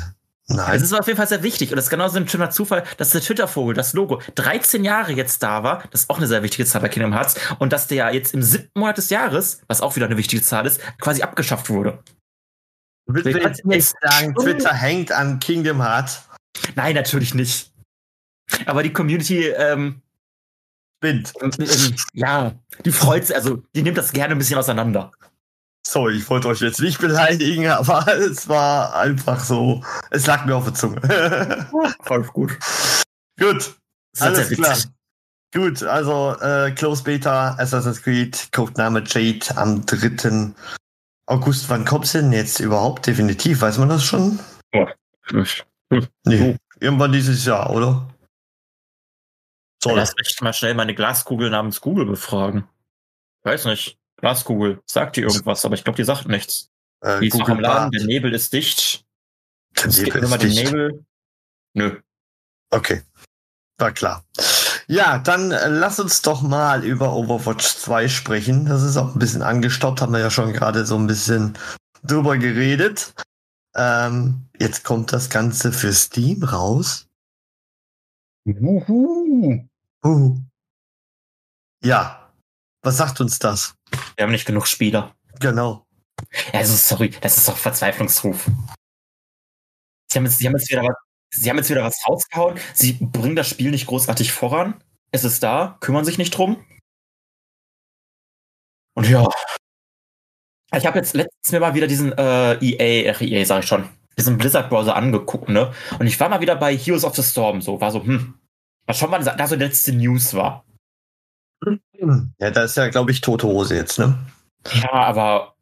Es 0.47 0.55
nein. 0.55 0.81
ist 0.81 0.93
auf 0.93 1.07
jeden 1.07 1.17
Fall 1.17 1.27
sehr 1.27 1.41
wichtig. 1.41 1.71
Und 1.71 1.77
das 1.77 1.85
ist 1.85 1.89
genauso 1.89 2.17
ein 2.17 2.27
schöner 2.27 2.51
Zufall, 2.51 2.83
dass 2.97 3.09
der 3.09 3.21
Twitter-Vogel, 3.21 3.73
das 3.73 3.93
Logo, 3.93 4.21
13 4.35 4.83
Jahre 4.83 5.11
jetzt 5.13 5.41
da 5.41 5.63
war. 5.63 5.83
Das 5.89 6.01
ist 6.01 6.09
auch 6.09 6.17
eine 6.17 6.27
sehr 6.27 6.43
wichtige 6.43 6.65
Zahl 6.67 6.81
bei 6.81 6.89
Kingdom 6.89 7.13
Hearts. 7.13 7.35
Und 7.57 7.73
dass 7.73 7.87
der 7.87 8.13
jetzt 8.13 8.35
im 8.35 8.43
siebten 8.43 8.79
Monat 8.79 8.97
des 8.97 9.09
Jahres, 9.09 9.61
was 9.67 9.81
auch 9.81 9.95
wieder 9.95 10.05
eine 10.05 10.17
wichtige 10.17 10.43
Zahl 10.43 10.67
ist, 10.67 10.81
quasi 10.99 11.23
abgeschafft 11.23 11.69
wurde. 11.69 11.97
Willst 13.07 13.25
du 13.25 13.39
jetzt 13.39 13.65
nicht 13.65 13.93
sagen, 14.01 14.35
Twitter 14.35 14.73
hängt 14.73 15.11
an 15.11 15.39
Kingdom 15.39 15.81
Hearts? 15.81 16.27
Nein, 16.75 16.95
natürlich 16.95 17.33
nicht. 17.33 17.71
Aber 18.67 18.83
die 18.83 18.93
Community, 18.93 19.47
ähm, 19.47 20.01
Bind. 20.99 21.33
ähm, 21.41 21.51
ähm, 21.59 21.95
ja, 22.13 22.53
die 22.83 22.91
freut 22.91 23.25
sich, 23.25 23.35
also 23.35 23.63
die 23.75 23.81
nimmt 23.81 23.97
das 23.97 24.11
gerne 24.11 24.33
ein 24.33 24.37
bisschen 24.37 24.57
auseinander. 24.57 25.11
Sorry, 25.95 26.17
ich 26.17 26.29
wollte 26.29 26.49
euch 26.49 26.59
jetzt 26.59 26.81
nicht 26.81 26.99
beleidigen, 26.99 27.67
aber 27.69 28.05
es 28.17 28.49
war 28.49 28.93
einfach 28.97 29.39
so. 29.39 29.81
Es 30.09 30.27
lag 30.27 30.45
mir 30.45 30.53
auf 30.53 30.65
der 30.65 30.73
Zunge. 30.73 30.99
Alles 31.99 32.33
gut. 32.33 32.51
Gut, 33.39 33.75
alles 34.19 34.49
klar. 34.49 34.77
Gut, 35.53 35.83
also 35.83 36.35
äh, 36.41 36.71
Close 36.71 37.01
Beta, 37.01 37.55
Assassin's 37.57 38.01
Creed, 38.01 38.49
Codename 38.51 39.03
Jade 39.05 39.45
am 39.55 39.85
3. 39.85 40.53
August. 41.27 41.69
Wann 41.69 41.85
kommt's 41.85 42.11
denn 42.11 42.33
jetzt 42.33 42.59
überhaupt? 42.59 43.07
Definitiv, 43.07 43.61
weiß 43.61 43.77
man 43.77 43.87
das 43.87 44.03
schon? 44.03 44.37
Nee, 46.25 46.57
irgendwann 46.81 47.13
dieses 47.13 47.45
Jahr, 47.45 47.69
oder? 47.69 48.05
Soll. 49.81 49.95
Lass 49.95 50.13
mich 50.17 50.41
mal 50.41 50.51
schnell 50.51 50.73
meine 50.73 50.93
Glaskugel 50.93 51.49
namens 51.49 51.79
Google 51.79 52.05
befragen. 52.05 52.67
Weiß 53.43 53.63
nicht. 53.63 53.97
Glaskugel. 54.25 54.81
Sagt 54.87 55.17
dir 55.17 55.21
irgendwas, 55.27 55.63
aber 55.65 55.75
ich 55.75 55.83
glaube, 55.83 55.97
die 55.97 56.03
sagt 56.03 56.27
nichts. 56.27 56.71
Äh, 57.01 57.19
Die 57.19 57.27
ist 57.27 57.37
noch 57.37 57.47
am 57.47 57.59
Laden, 57.59 57.91
der 57.91 57.99
Bart. 57.99 58.07
Nebel 58.07 58.33
ist 58.33 58.53
dicht. 58.53 59.05
Der 59.77 59.85
Es 59.85 59.99
Nebel 60.01 60.23
ist 60.23 60.31
den 60.31 60.39
dicht. 60.49 60.63
Nebel. 60.65 61.05
Nö. 61.73 61.99
Okay, 62.71 63.03
war 63.77 63.91
klar. 63.91 64.25
Ja, 64.87 65.19
dann 65.19 65.51
äh, 65.51 65.67
lass 65.67 65.99
uns 65.99 66.23
doch 66.23 66.41
mal 66.41 66.83
über 66.83 67.13
Overwatch 67.13 67.65
2 67.75 68.07
sprechen. 68.07 68.65
Das 68.65 68.81
ist 68.81 68.97
auch 68.97 69.13
ein 69.13 69.19
bisschen 69.19 69.43
angestaubt, 69.43 70.01
haben 70.01 70.13
wir 70.13 70.19
ja 70.19 70.31
schon 70.31 70.53
gerade 70.53 70.85
so 70.87 70.95
ein 70.97 71.05
bisschen 71.05 71.55
drüber 72.03 72.37
geredet. 72.37 73.13
Ähm, 73.75 74.47
jetzt 74.59 74.83
kommt 74.83 75.13
das 75.13 75.29
Ganze 75.29 75.71
für 75.71 75.93
Steam 75.93 76.43
raus. 76.43 77.07
Uhu. 78.47 79.67
Uh. 80.03 80.37
Ja, 81.83 82.31
was 82.83 82.97
sagt 82.97 83.19
uns 83.21 83.37
das? 83.39 83.75
Wir 84.15 84.23
haben 84.23 84.31
nicht 84.31 84.45
genug 84.45 84.67
Spieler. 84.67 85.15
Genau. 85.39 85.85
Also 86.53 86.75
sorry, 86.75 87.09
das 87.21 87.37
ist 87.37 87.47
doch 87.47 87.57
Verzweiflungsruf. 87.57 88.49
Sie 90.11 90.17
haben 90.17 90.25
jetzt, 90.25 90.39
sie 90.39 90.47
haben 90.47 90.55
jetzt 90.55 90.69
wieder 90.69 90.83
was, 90.83 90.95
sie 91.31 91.49
haben 91.49 91.57
jetzt 91.57 91.69
wieder 91.69 91.83
was 91.83 91.97
rausgehauen. 92.07 92.59
Sie 92.73 92.93
bringen 92.93 93.35
das 93.35 93.49
Spiel 93.49 93.71
nicht 93.71 93.87
großartig 93.87 94.31
voran. 94.31 94.81
Es 95.11 95.23
ist 95.23 95.43
da, 95.43 95.77
kümmern 95.81 96.05
sich 96.05 96.17
nicht 96.17 96.31
drum. 96.31 96.65
Und 98.95 99.09
ja. 99.09 99.27
Ich 100.73 100.85
habe 100.85 100.97
jetzt 100.97 101.13
letztens 101.13 101.51
mir 101.51 101.59
mal 101.59 101.73
wieder 101.73 101.87
diesen 101.87 102.11
äh, 102.17 102.53
EA, 102.55 103.11
ach, 103.13 103.21
EA 103.21 103.45
sag 103.45 103.63
ich 103.63 103.67
schon, 103.67 103.87
diesen 104.17 104.37
Blizzard-Browser 104.37 104.95
angeguckt, 104.95 105.47
ne? 105.47 105.73
Und 105.99 106.07
ich 106.07 106.19
war 106.19 106.27
mal 106.27 106.41
wieder 106.41 106.55
bei 106.55 106.75
Heroes 106.75 107.05
of 107.05 107.15
the 107.15 107.23
Storm, 107.23 107.61
so, 107.61 107.79
war 107.79 107.91
so, 107.91 108.03
hm. 108.03 108.39
Mal 108.87 108.93
schauen, 108.93 109.11
wann 109.11 109.23
da 109.23 109.47
so 109.47 109.55
die 109.55 109.63
letzte 109.63 109.93
News 109.93 110.33
war. 110.33 110.64
Ja, 112.39 112.51
da 112.51 112.63
ist 112.63 112.77
ja, 112.77 112.87
glaube 112.89 113.11
ich, 113.11 113.21
tote 113.21 113.47
Hose 113.47 113.75
jetzt, 113.75 113.99
ne? 113.99 114.17
Ja, 114.73 114.91
aber 114.91 115.55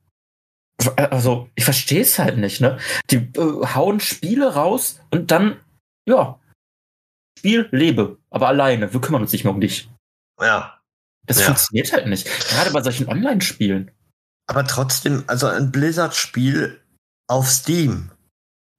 also 0.98 1.50
ich 1.56 1.64
verstehe 1.66 2.02
es 2.02 2.18
halt 2.20 2.38
nicht, 2.38 2.62
ne? 2.62 2.78
Die 3.10 3.18
äh, 3.18 3.66
hauen 3.76 4.00
Spiele 4.00 4.54
raus 4.54 5.00
und 5.12 5.32
dann 5.32 5.58
ja 6.08 6.40
Spiel 7.40 7.68
lebe, 7.72 8.18
aber 8.30 8.48
alleine. 8.48 8.94
Wir 8.94 9.02
kümmern 9.02 9.22
uns 9.22 9.32
nicht 9.32 9.44
mehr 9.44 9.54
um 9.54 9.62
dich. 9.62 9.90
Ja. 10.42 10.80
Das 11.26 11.40
Ja. 11.40 11.46
funktioniert 11.48 11.92
halt 11.94 12.08
nicht. 12.08 12.26
Gerade 12.50 12.72
bei 12.72 12.82
solchen 12.82 13.08
Online-Spielen. 13.08 13.92
Aber 14.48 14.66
trotzdem, 14.66 15.24
also 15.28 15.48
ein 15.48 15.72
Blizzard-Spiel 15.72 16.80
auf 17.30 17.50
Steam. 17.50 18.12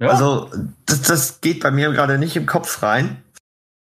Ja, 0.00 0.10
Also, 0.10 0.50
das, 0.86 1.02
das 1.02 1.40
geht 1.40 1.62
bei 1.62 1.70
mir 1.70 1.90
gerade 1.92 2.18
nicht 2.18 2.36
im 2.36 2.46
Kopf 2.46 2.82
rein. 2.82 3.22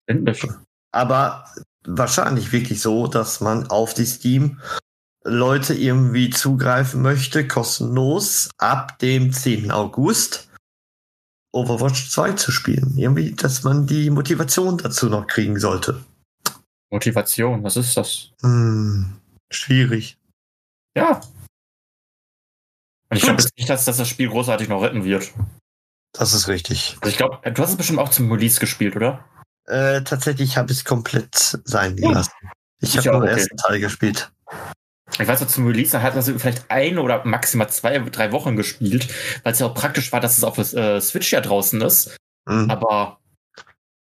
endlich. 0.08 0.46
aber 0.94 1.46
wahrscheinlich 1.86 2.52
wirklich 2.52 2.82
so, 2.82 3.08
dass 3.08 3.42
man 3.42 3.68
auf 3.68 3.94
die 3.94 4.06
Steam 4.06 4.60
Leute 5.24 5.74
irgendwie 5.74 6.30
zugreifen 6.30 7.02
möchte, 7.02 7.48
kostenlos 7.48 8.50
ab 8.58 8.98
dem 9.00 9.32
10. 9.32 9.72
August 9.72 10.50
Overwatch 11.54 12.10
2 12.10 12.34
zu 12.34 12.52
spielen. 12.52 12.98
Irgendwie, 12.98 13.34
dass 13.34 13.64
man 13.64 13.86
die 13.86 14.10
Motivation 14.10 14.78
dazu 14.78 15.10
noch 15.10 15.28
kriegen 15.28 15.60
sollte. 15.60 16.04
Motivation, 16.90 17.64
was 17.64 17.78
ist 17.78 17.96
das? 17.98 18.32
Hm, 18.42 19.14
schwierig. 19.52 20.18
Ja. 20.96 21.22
Und 23.10 23.18
ich 23.18 23.24
glaube 23.24 23.42
jetzt 23.42 23.56
nicht, 23.58 23.70
dass, 23.70 23.86
dass 23.86 23.98
das 23.98 24.08
Spiel 24.08 24.30
großartig 24.30 24.70
noch 24.70 24.82
retten 24.82 25.04
wird. 25.04 25.34
Das 26.14 26.34
ist 26.34 26.48
richtig. 26.48 26.98
Also 27.02 27.12
ich 27.12 27.18
glaube, 27.18 27.40
du 27.50 27.62
hast 27.62 27.72
es 27.72 27.78
bestimmt 27.78 28.00
auch 28.00 28.10
zum 28.10 28.32
Release 28.32 28.60
gespielt, 28.60 28.96
oder? 28.96 29.24
Äh, 29.72 30.04
tatsächlich 30.04 30.58
habe 30.58 30.72
ich 30.72 30.80
es 30.80 30.86
komplett 30.86 31.60
sein 31.64 31.96
Ja. 31.98 32.10
gelassen. 32.10 32.32
Ich 32.82 32.90
Ich 32.96 32.98
habe 33.08 33.18
nur 33.18 33.28
den 33.28 33.38
ersten 33.38 33.56
Teil 33.56 33.80
gespielt. 33.80 34.32
Ich 35.20 35.28
weiß 35.28 35.40
noch, 35.42 35.48
zum 35.48 35.66
Release 35.68 36.02
hat 36.02 36.14
man 36.14 36.24
so 36.24 36.38
vielleicht 36.38 36.70
ein 36.70 36.98
oder 36.98 37.24
maximal 37.26 37.70
zwei, 37.70 38.00
drei 38.00 38.32
Wochen 38.32 38.56
gespielt, 38.58 39.08
weil 39.44 39.54
es 39.54 39.60
ja 39.60 39.68
auch 39.68 39.74
praktisch 39.74 40.12
war, 40.12 40.20
dass 40.20 40.38
es 40.38 40.44
auf 40.44 40.56
der 40.56 40.74
äh, 40.96 41.02
Switch 41.02 41.32
ja 41.32 41.40
draußen 41.42 41.80
ist. 41.82 42.18
Hm. 42.50 42.70
Aber 42.70 43.20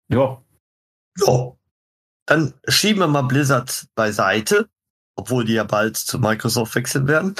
ja, 0.08 0.40
Ja. 1.18 1.52
dann 2.26 2.54
schieben 2.68 3.00
wir 3.00 3.08
mal 3.08 3.22
Blizzard 3.22 3.86
beiseite, 3.94 4.68
obwohl 5.16 5.44
die 5.44 5.54
ja 5.54 5.64
bald 5.64 5.96
zu 5.98 6.18
Microsoft 6.18 6.74
wechseln 6.76 7.08
werden. 7.08 7.34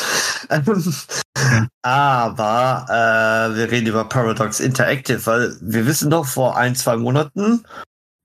Aber 1.82 2.86
äh, 2.88 3.56
wir 3.56 3.70
reden 3.70 3.86
über 3.86 4.04
Paradox 4.06 4.60
Interactive, 4.60 5.24
weil 5.26 5.56
wir 5.60 5.86
wissen 5.86 6.10
doch, 6.10 6.26
vor 6.26 6.56
ein, 6.58 6.74
zwei 6.74 6.96
Monaten 6.96 7.64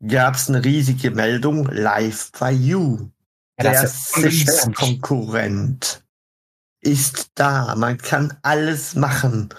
gab 0.07 0.35
es 0.35 0.49
eine 0.49 0.63
riesige 0.63 1.11
Meldung 1.11 1.65
live 1.67 2.31
by 2.33 2.49
you. 2.49 3.09
Ja, 3.59 3.71
Der. 3.71 3.87
Sims-Konkurrent 3.87 6.03
ist 6.81 7.31
da. 7.35 7.75
Man 7.75 7.97
kann 7.97 8.37
alles 8.41 8.95
machen. 8.95 9.49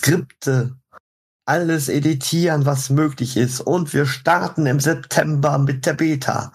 Skripte, 0.00 0.76
alles 1.46 1.88
editieren, 1.88 2.66
was 2.66 2.90
möglich 2.90 3.36
ist. 3.36 3.60
Und 3.60 3.92
wir 3.92 4.06
starten 4.06 4.66
im 4.66 4.80
September 4.80 5.58
mit 5.58 5.86
der 5.86 5.94
Beta. 5.94 6.52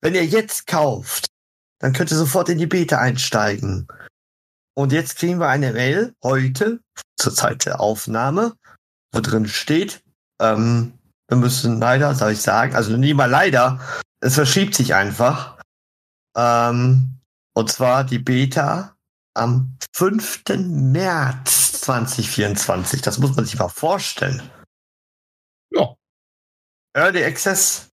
Wenn 0.00 0.14
ihr 0.14 0.24
jetzt 0.24 0.66
kauft, 0.66 1.26
dann 1.80 1.92
könnt 1.92 2.10
ihr 2.10 2.16
sofort 2.16 2.48
in 2.48 2.56
die 2.58 2.66
Beta 2.66 2.98
einsteigen. 2.98 3.86
Und 4.74 4.92
jetzt 4.92 5.16
kriegen 5.16 5.40
wir 5.40 5.48
eine 5.48 5.72
Mail 5.72 6.14
heute, 6.22 6.80
zur 7.16 7.34
Zeit 7.34 7.66
der 7.66 7.80
Aufnahme, 7.80 8.54
wo 9.12 9.20
drin 9.20 9.48
steht, 9.48 10.02
ähm, 10.40 10.92
wir 11.30 11.36
müssen 11.36 11.78
leider, 11.78 12.14
soll 12.14 12.32
ich 12.32 12.42
sagen, 12.42 12.74
also 12.74 12.96
nie 12.96 13.14
mal 13.14 13.30
leider, 13.30 13.80
es 14.20 14.34
verschiebt 14.34 14.74
sich 14.74 14.94
einfach. 14.94 15.58
Ähm, 16.36 17.20
und 17.54 17.70
zwar 17.70 18.04
die 18.04 18.18
Beta 18.18 18.96
am 19.34 19.76
5. 19.94 20.42
März 20.58 21.80
2024. 21.82 23.00
Das 23.00 23.18
muss 23.18 23.36
man 23.36 23.44
sich 23.44 23.58
mal 23.58 23.68
vorstellen. 23.68 24.42
Ja. 25.72 25.94
Early 26.96 27.24
Access. 27.24 27.88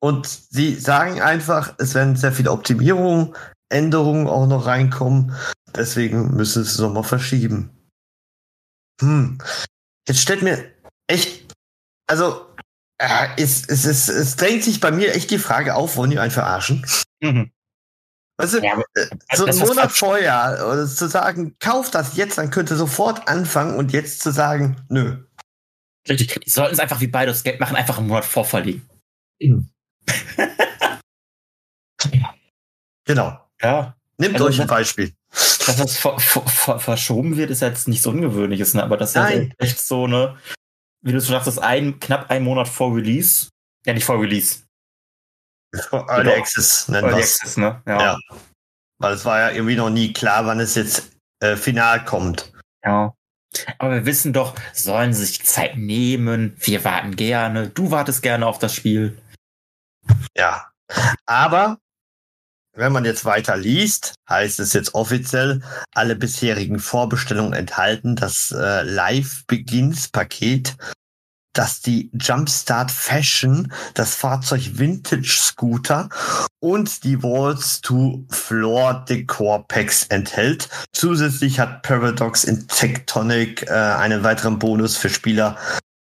Und 0.00 0.26
sie 0.26 0.76
sagen 0.76 1.20
einfach, 1.20 1.74
es 1.78 1.94
werden 1.94 2.14
sehr 2.14 2.32
viele 2.32 2.52
Optimierungen, 2.52 3.34
Änderungen 3.70 4.28
auch 4.28 4.46
noch 4.46 4.66
reinkommen. 4.66 5.34
Deswegen 5.74 6.36
müssen 6.36 6.62
sie 6.62 6.70
es 6.70 6.78
nochmal 6.78 7.02
verschieben. 7.02 7.70
Hm. 9.00 9.38
Jetzt 10.06 10.20
stellt 10.20 10.42
mir 10.42 10.70
echt, 11.08 11.43
also, 12.06 12.46
äh, 12.98 13.28
es, 13.36 13.68
es, 13.68 13.84
es, 13.84 14.08
es 14.08 14.36
drängt 14.36 14.64
sich 14.64 14.80
bei 14.80 14.90
mir 14.90 15.14
echt 15.14 15.30
die 15.30 15.38
Frage 15.38 15.74
auf, 15.74 15.96
wollen 15.96 16.10
die 16.10 16.18
einen 16.18 16.30
verarschen? 16.30 16.86
Mhm. 17.20 17.50
Weißt 18.36 18.54
du, 18.54 18.58
Ja, 18.60 18.72
aber 18.72 18.84
äh, 18.94 19.06
so 19.36 19.46
einen 19.46 19.58
Monat 19.58 19.92
vorher 19.92 20.66
oder 20.66 20.86
zu 20.86 21.08
sagen, 21.08 21.56
kauf 21.60 21.90
das 21.90 22.16
jetzt, 22.16 22.38
dann 22.38 22.50
könnte 22.50 22.76
sofort 22.76 23.28
anfangen 23.28 23.76
und 23.76 23.92
jetzt 23.92 24.20
zu 24.20 24.32
sagen, 24.32 24.84
nö. 24.88 25.24
Richtig. 26.08 26.40
Die 26.40 26.50
sollten 26.50 26.74
es 26.74 26.80
einfach 26.80 27.00
wie 27.00 27.06
beides 27.06 27.44
Geld 27.44 27.60
machen, 27.60 27.76
einfach 27.76 27.98
einen 27.98 28.08
Monat 28.08 28.24
vorverlegen. 28.24 28.88
Genau. 33.06 33.38
Ja. 33.60 33.96
Nehmt 34.18 34.34
Also 34.34 34.46
euch 34.46 34.60
ein 34.60 34.66
Beispiel. 34.66 35.12
Dass 35.30 35.76
das 35.76 35.96
ver 35.96 36.18
ver 36.18 36.42
ver 36.46 36.78
verschoben 36.78 37.36
wird, 37.36 37.50
ist 37.50 37.60
jetzt 37.62 37.88
nichts 37.88 38.06
Ungewöhnliches, 38.06 38.74
ne? 38.74 38.82
aber 38.82 38.96
das 38.96 39.10
ist 39.10 39.16
ja 39.16 39.22
Nein. 39.24 39.54
echt 39.58 39.80
so 39.80 40.04
eine, 40.04 40.36
wie 41.04 41.12
du 41.12 41.20
schon 41.20 41.34
sagtest, 41.34 41.60
ein, 41.60 42.00
knapp 42.00 42.30
ein 42.30 42.42
Monat 42.42 42.68
vor 42.68 42.94
Release. 42.94 43.48
Ja, 43.86 43.92
nicht 43.92 44.04
vor 44.04 44.20
Release. 44.20 44.64
Early 45.92 46.24
Genau. 46.24 46.36
Access 46.36 46.88
nennen 46.88 47.04
Early 47.04 47.18
wir's. 47.18 47.40
Access, 47.40 47.56
ne? 47.56 47.82
Ja. 47.86 48.00
Ja. 48.00 48.18
Weil 48.98 49.14
es 49.14 49.24
war 49.24 49.40
ja 49.40 49.50
irgendwie 49.50 49.76
noch 49.76 49.90
nie 49.90 50.12
klar, 50.12 50.46
wann 50.46 50.60
es 50.60 50.74
jetzt 50.74 51.12
äh, 51.40 51.56
final 51.56 52.04
kommt. 52.04 52.52
ja. 52.84 53.12
Aber 53.78 53.92
wir 53.94 54.06
wissen 54.06 54.32
doch, 54.32 54.56
sollen 54.72 55.14
sie 55.14 55.24
sich 55.24 55.44
Zeit 55.44 55.76
nehmen. 55.76 56.56
Wir 56.58 56.82
warten 56.82 57.14
gerne. 57.14 57.68
Du 57.68 57.92
wartest 57.92 58.20
gerne 58.22 58.46
auf 58.48 58.58
das 58.58 58.74
Spiel. 58.74 59.16
Ja. 60.36 60.72
Aber 61.24 61.78
wenn 62.74 62.92
man 62.92 63.04
jetzt 63.04 63.24
weiter 63.24 63.56
liest, 63.56 64.14
heißt 64.28 64.60
es 64.60 64.72
jetzt 64.72 64.94
offiziell, 64.94 65.60
alle 65.94 66.16
bisherigen 66.16 66.78
Vorbestellungen 66.78 67.52
enthalten 67.52 68.16
das 68.16 68.52
äh, 68.52 68.82
Live-Begins-Paket, 68.82 70.76
das 71.52 71.80
die 71.80 72.10
Jumpstart 72.12 72.90
Fashion, 72.90 73.72
das 73.94 74.16
Fahrzeug 74.16 74.78
Vintage 74.78 75.38
Scooter 75.40 76.08
und 76.60 77.04
die 77.04 77.22
Walls 77.22 77.80
to 77.80 78.26
Floor 78.28 79.04
Decor 79.08 79.66
Packs 79.68 80.06
enthält. 80.08 80.68
Zusätzlich 80.92 81.60
hat 81.60 81.82
Paradox 81.82 82.42
in 82.42 82.66
Tectonic 82.66 83.68
äh, 83.68 83.72
einen 83.72 84.24
weiteren 84.24 84.58
Bonus 84.58 84.96
für 84.96 85.10
Spieler 85.10 85.56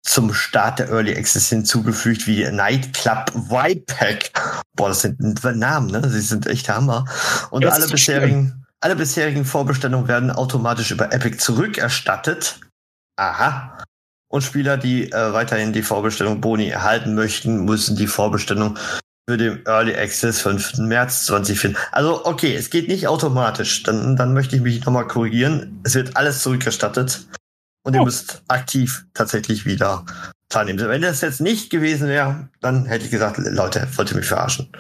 zum 0.04 0.34
Start 0.34 0.80
der 0.80 0.90
Early 0.90 1.16
Access 1.16 1.50
hinzugefügt, 1.50 2.26
wie 2.28 2.50
Nightclub 2.50 3.32
Vibe 3.34 3.84
Pack. 3.86 4.32
Boah, 4.76 4.90
das 4.90 5.02
sind 5.02 5.44
Namen, 5.44 5.92
ne? 5.92 6.08
Sie 6.10 6.22
sind 6.22 6.48
echt 6.48 6.70
Hammer. 6.70 7.06
Und 7.52 7.64
das 7.64 7.76
alle 7.76 7.88
bisherigen, 7.88 8.66
alle 8.82 8.96
bisherigen 8.96 9.46
Vorbestellungen 9.46 10.08
werden 10.08 10.32
automatisch 10.32 10.92
über 10.92 11.12
Epic 11.14 11.38
zurückerstattet. 11.38 12.60
Aha. 13.18 13.84
Und 14.32 14.44
Spieler, 14.44 14.78
die 14.78 15.12
äh, 15.12 15.34
weiterhin 15.34 15.74
die 15.74 15.82
Vorbestellung 15.82 16.40
Boni 16.40 16.70
erhalten 16.70 17.16
möchten, 17.16 17.66
müssen 17.66 17.96
die 17.96 18.08
Vorbestellung 18.08 18.78
für 19.28 19.38
den 19.38 19.66
Early 19.66 19.96
Access 19.96 20.42
5. 20.42 20.78
März 20.78 21.26
2024. 21.26 21.78
Also, 21.92 22.26
okay, 22.26 22.56
es 22.56 22.70
geht 22.70 22.88
nicht 22.88 23.08
automatisch. 23.08 23.84
Dann, 23.84 24.16
dann 24.16 24.34
möchte 24.34 24.56
ich 24.56 24.62
mich 24.62 24.86
nochmal 24.86 25.08
korrigieren. 25.08 25.82
Es 25.84 25.96
wird 25.96 26.16
alles 26.16 26.42
zurückerstattet. 26.42 27.28
Und 27.90 27.96
ihr 27.96 28.02
Oh. 28.02 28.06
müsst 28.06 28.44
aktiv 28.48 29.06
tatsächlich 29.14 29.66
wieder 29.66 30.06
teilnehmen. 30.50 30.80
Wenn 30.88 31.02
das 31.02 31.22
jetzt 31.22 31.42
nicht 31.42 31.70
gewesen 31.70 32.08
wäre, 32.08 32.50
dann 32.62 32.86
hätte 32.86 33.06
ich 33.06 33.12
gesagt, 33.12 33.38
Leute, 33.38 33.88
wollt 33.96 34.12
ihr 34.12 34.18
mich 34.18 34.26
verarschen. 34.28 34.72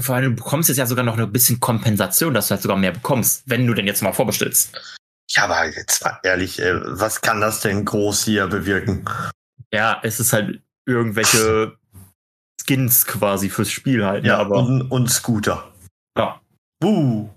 Vor 0.00 0.14
allem, 0.14 0.36
du 0.36 0.42
bekommst 0.42 0.68
jetzt 0.70 0.78
ja 0.78 0.86
sogar 0.86 1.04
noch 1.04 1.18
ein 1.18 1.32
bisschen 1.32 1.60
Kompensation, 1.60 2.32
dass 2.34 2.48
du 2.48 2.52
halt 2.52 2.62
sogar 2.62 2.76
mehr 2.78 2.92
bekommst, 2.92 3.42
wenn 3.46 3.66
du 3.66 3.74
denn 3.74 3.86
jetzt 3.86 4.02
mal 4.02 4.12
vorbestellst. 4.12 4.74
Ja, 5.30 5.44
aber 5.44 5.66
jetzt 5.66 6.02
mal 6.04 6.18
ehrlich, 6.22 6.58
äh, 6.60 6.80
was 6.84 7.20
kann 7.20 7.40
das 7.40 7.60
denn 7.60 7.84
groß 7.84 8.24
hier 8.24 8.46
bewirken? 8.48 9.04
Ja, 9.72 10.00
es 10.02 10.18
ist 10.20 10.32
halt 10.32 10.62
irgendwelche 10.86 11.76
Skins 12.66 13.06
quasi 13.06 13.50
fürs 13.50 13.70
Spiel 13.70 14.04
halt. 14.04 14.22
ne? 14.22 14.30
Ja, 14.30 14.38
aber 14.38 14.56
und, 14.58 14.82
und 14.90 15.10
Scooter. 15.10 15.72
ja. 16.16 16.40
Buh. 16.82 17.30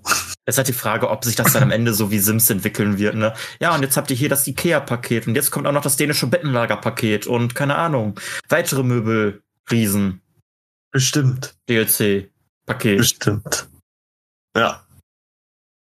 Es 0.47 0.55
ist 0.55 0.57
halt 0.57 0.67
die 0.67 0.73
Frage, 0.73 1.09
ob 1.09 1.23
sich 1.23 1.35
das 1.35 1.53
dann 1.53 1.63
am 1.63 1.71
Ende 1.71 1.93
so 1.93 2.11
wie 2.11 2.19
Sims 2.19 2.49
entwickeln 2.49 2.97
wird, 2.97 3.15
ne? 3.15 3.33
Ja, 3.59 3.73
und 3.73 3.81
jetzt 3.81 3.95
habt 3.97 4.11
ihr 4.11 4.17
hier 4.17 4.29
das 4.29 4.45
Ikea-Paket 4.45 5.27
und 5.27 5.35
jetzt 5.35 5.51
kommt 5.51 5.65
auch 5.65 5.71
noch 5.71 5.81
das 5.81 5.95
dänische 5.95 6.27
Bettenlager-Paket 6.27 7.25
und 7.25 7.55
keine 7.55 7.75
Ahnung, 7.75 8.19
weitere 8.49 8.83
Möbel, 8.83 9.41
Riesen, 9.71 10.21
Bestimmt. 10.95 11.57
DLC-Paket. 11.67 12.97
Bestimmt. 12.99 13.67
Ja. 14.55 14.81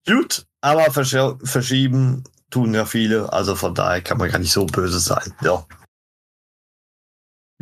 Gut, 0.07 0.47
aber 0.62 0.90
versch 0.90 1.14
verschieben 1.45 2.25
tun 2.49 2.73
ja 2.73 2.87
viele, 2.87 3.31
also 3.31 3.54
von 3.54 3.75
daher 3.75 4.00
kann 4.00 4.16
man 4.16 4.31
gar 4.31 4.38
nicht 4.38 4.52
so 4.52 4.64
böse 4.64 5.00
sein. 5.00 5.35
Ja. 5.42 5.66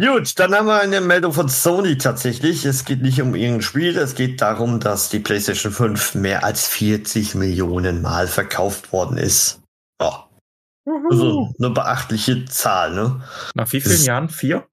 Gut, 0.00 0.38
dann 0.38 0.54
haben 0.54 0.66
wir 0.66 0.80
eine 0.80 1.00
Meldung 1.02 1.33
von 1.33 1.49
Sony 1.49 1.99
tatsächlich. 1.99 2.64
Es 2.64 2.85
geht 2.87 3.02
nicht 3.02 3.21
um 3.21 3.35
irgendein 3.35 3.62
Spiel, 3.62 3.99
es 3.99 4.14
geht 4.14 4.40
darum, 4.40 4.80
dass 4.80 5.11
die 5.11 5.19
PlayStation 5.21 5.73
5 5.73 6.14
mehr 6.14 6.42
als 6.42 6.66
40 6.69 7.35
Millionen 7.35 8.00
Mal 8.00 8.26
verkauft 8.26 8.92
worden 8.92 9.19
ist. 9.19 9.61
Ja. 10.00 10.26
Also 11.11 11.52
eine 11.59 11.71
beachtliche 11.71 12.47
Zahl, 12.47 12.95
ne? 12.95 13.23
Nach 13.54 13.71
wie 13.73 13.80
vielen 13.80 14.02
Jahren? 14.02 14.28
Vier? 14.30 14.66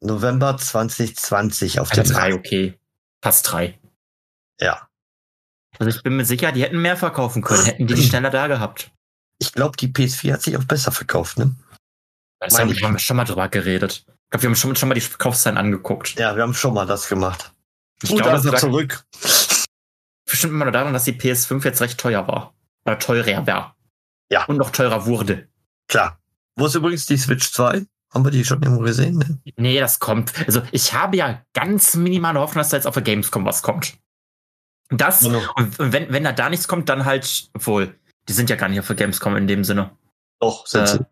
November 0.00 0.56
2020 0.56 1.80
auf 1.80 1.90
Also 1.90 2.02
dem 2.02 2.12
drei, 2.12 2.28
Markt. 2.30 2.46
okay. 2.46 2.78
Fast 3.22 3.50
drei. 3.50 3.78
Ja. 4.60 4.88
Also 5.78 5.90
ich 5.96 6.02
bin 6.04 6.16
mir 6.16 6.24
sicher, 6.24 6.52
die 6.52 6.62
hätten 6.62 6.80
mehr 6.80 6.96
verkaufen 6.96 7.42
können, 7.42 7.64
hätten 7.64 7.86
die 7.88 7.94
die 7.94 8.02
schneller 8.08 8.30
da 8.30 8.46
gehabt. 8.46 8.92
Ich 9.40 9.52
glaube, 9.52 9.76
die 9.76 9.88
PS4 9.88 10.34
hat 10.34 10.42
sich 10.42 10.56
auch 10.56 10.64
besser 10.64 10.92
verkauft, 10.92 11.38
ne? 11.38 11.56
Das 12.40 12.56
haben 12.56 12.70
wir 12.70 12.98
schon 13.00 13.16
mal 13.16 13.24
drüber 13.24 13.48
geredet. 13.48 14.04
Ich 14.28 14.30
glaube, 14.32 14.42
wir 14.42 14.48
haben 14.50 14.56
schon, 14.56 14.76
schon 14.76 14.88
mal 14.90 14.94
die 14.94 15.00
Verkaufszahlen 15.00 15.56
angeguckt. 15.58 16.18
Ja, 16.18 16.36
wir 16.36 16.42
haben 16.42 16.52
schon 16.54 16.74
mal 16.74 16.84
das 16.86 17.08
gemacht. 17.08 17.54
Ich 18.02 18.10
Gut, 18.10 18.18
glaube, 18.18 18.32
also 18.32 18.50
das 18.50 18.60
zurück. 18.60 19.04
bestimmt 20.26 20.52
immer 20.52 20.66
nur 20.66 20.72
daran, 20.72 20.92
dass 20.92 21.04
die 21.04 21.12
PS5 21.14 21.64
jetzt 21.64 21.80
recht 21.80 21.98
teuer 21.98 22.28
war. 22.28 22.54
Oder 22.84 22.98
teurer 22.98 23.46
war. 23.46 23.76
Ja. 24.30 24.44
Und 24.44 24.58
noch 24.58 24.70
teurer 24.70 25.06
wurde. 25.06 25.48
Klar. 25.88 26.20
Wo 26.56 26.66
ist 26.66 26.74
übrigens 26.74 27.06
die 27.06 27.16
Switch 27.16 27.50
2? 27.52 27.86
Haben 28.12 28.24
wir 28.24 28.30
die 28.30 28.44
schon 28.44 28.62
irgendwo 28.62 28.82
gesehen? 28.82 29.16
Ne? 29.18 29.38
Nee, 29.56 29.80
das 29.80 29.98
kommt. 29.98 30.32
Also 30.46 30.62
ich 30.72 30.92
habe 30.92 31.16
ja 31.16 31.42
ganz 31.54 31.94
minimale 31.94 32.38
Hoffnung, 32.40 32.60
dass 32.60 32.68
da 32.70 32.76
jetzt 32.76 32.86
auf 32.86 32.94
der 32.94 33.02
Gamescom 33.02 33.44
was 33.46 33.62
kommt. 33.62 33.94
Das, 34.90 35.20
Genau. 35.20 35.40
und 35.56 35.78
und 35.80 35.92
wenn, 35.92 36.12
wenn 36.12 36.24
da 36.24 36.32
da 36.32 36.48
nichts 36.50 36.68
kommt, 36.68 36.88
dann 36.88 37.04
halt, 37.04 37.50
obwohl, 37.54 37.94
die 38.28 38.32
sind 38.32 38.48
ja 38.50 38.56
gar 38.56 38.68
nicht 38.68 38.80
auf 38.80 38.86
der 38.86 38.96
Gamescom 38.96 39.36
in 39.36 39.46
dem 39.46 39.64
Sinne. 39.64 39.90
Doch, 40.40 40.66
sind 40.66 40.82
Äh, 40.84 40.86
sie. 40.86 41.06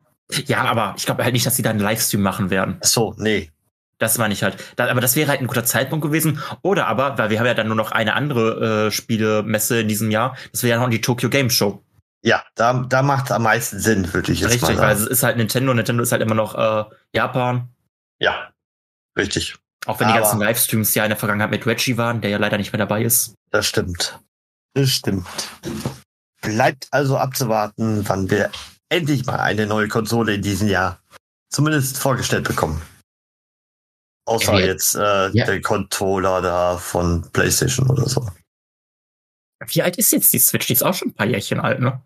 Ja, 0.46 0.64
aber 0.64 0.94
ich 0.96 1.06
glaube 1.06 1.22
halt 1.24 1.32
nicht, 1.32 1.46
dass 1.46 1.56
sie 1.56 1.62
da 1.62 1.70
einen 1.70 1.80
Livestream 1.80 2.22
machen 2.22 2.50
werden. 2.50 2.78
Ach 2.82 2.86
So, 2.86 3.14
nee. 3.16 3.50
Das 3.98 4.18
meine 4.18 4.34
ich 4.34 4.42
halt. 4.42 4.56
Da, 4.76 4.90
aber 4.90 5.00
das 5.00 5.16
wäre 5.16 5.30
halt 5.30 5.40
ein 5.40 5.46
guter 5.46 5.64
Zeitpunkt 5.64 6.02
gewesen. 6.04 6.40
Oder 6.62 6.86
aber, 6.86 7.16
weil 7.16 7.30
wir 7.30 7.38
haben 7.38 7.46
ja 7.46 7.54
dann 7.54 7.66
nur 7.68 7.76
noch 7.76 7.92
eine 7.92 8.14
andere 8.14 8.86
äh, 8.88 8.90
Spielemesse 8.90 9.80
in 9.80 9.88
diesem 9.88 10.10
Jahr, 10.10 10.36
das 10.52 10.62
wäre 10.62 10.76
ja 10.78 10.82
noch 10.84 10.90
die 10.90 11.00
Tokyo 11.00 11.30
Game 11.30 11.48
Show. 11.48 11.82
Ja, 12.22 12.42
da, 12.56 12.84
da 12.88 13.02
macht 13.02 13.30
am 13.32 13.44
meisten 13.44 13.78
Sinn, 13.78 14.12
würde 14.12 14.32
ich 14.32 14.40
jetzt 14.40 14.50
Richtig, 14.52 14.76
mal 14.76 14.78
weil 14.78 14.96
sagen. 14.96 15.06
es 15.12 15.18
ist 15.18 15.22
halt 15.22 15.36
Nintendo. 15.38 15.72
Nintendo 15.72 16.02
ist 16.02 16.12
halt 16.12 16.20
immer 16.22 16.34
noch 16.34 16.54
äh, 16.56 16.84
Japan. 17.14 17.68
Ja, 18.18 18.50
richtig. 19.16 19.54
Auch 19.86 20.00
wenn 20.00 20.08
die 20.08 20.12
Aber- 20.14 20.22
ganzen 20.22 20.40
Livestreams 20.40 20.94
ja 20.94 21.04
in 21.04 21.10
der 21.10 21.18
Vergangenheit 21.18 21.50
mit 21.50 21.64
Reggie 21.66 21.96
waren, 21.96 22.20
der 22.20 22.30
ja 22.30 22.38
leider 22.38 22.58
nicht 22.58 22.72
mehr 22.72 22.78
dabei 22.78 23.02
ist. 23.02 23.34
Das 23.50 23.66
stimmt. 23.66 24.18
Das 24.74 24.90
stimmt. 24.90 25.26
Bleibt 26.42 26.88
also 26.90 27.16
abzuwarten, 27.16 28.06
wann 28.08 28.28
wir 28.30 28.50
endlich 28.88 29.26
mal 29.26 29.36
eine 29.40 29.66
neue 29.66 29.88
Konsole 29.88 30.34
in 30.34 30.42
diesem 30.42 30.68
Jahr 30.68 31.00
zumindest 31.50 31.98
vorgestellt 31.98 32.44
bekommen. 32.46 32.82
Außer 34.26 34.54
Ja, 34.58 34.66
jetzt 34.66 34.94
äh, 34.96 35.28
ja. 35.28 35.44
der 35.46 35.60
Controller 35.62 36.42
da 36.42 36.76
von 36.78 37.30
PlayStation 37.32 37.88
oder 37.90 38.08
so. 38.08 38.28
Wie 39.68 39.82
alt 39.82 39.96
ist 39.98 40.10
jetzt 40.12 40.32
die 40.32 40.38
Switch? 40.38 40.66
Die 40.66 40.72
ist 40.72 40.82
auch 40.82 40.94
schon 40.94 41.08
ein 41.08 41.14
paar 41.14 41.26
Jährchen 41.26 41.60
alt, 41.60 41.80
ne? 41.80 42.02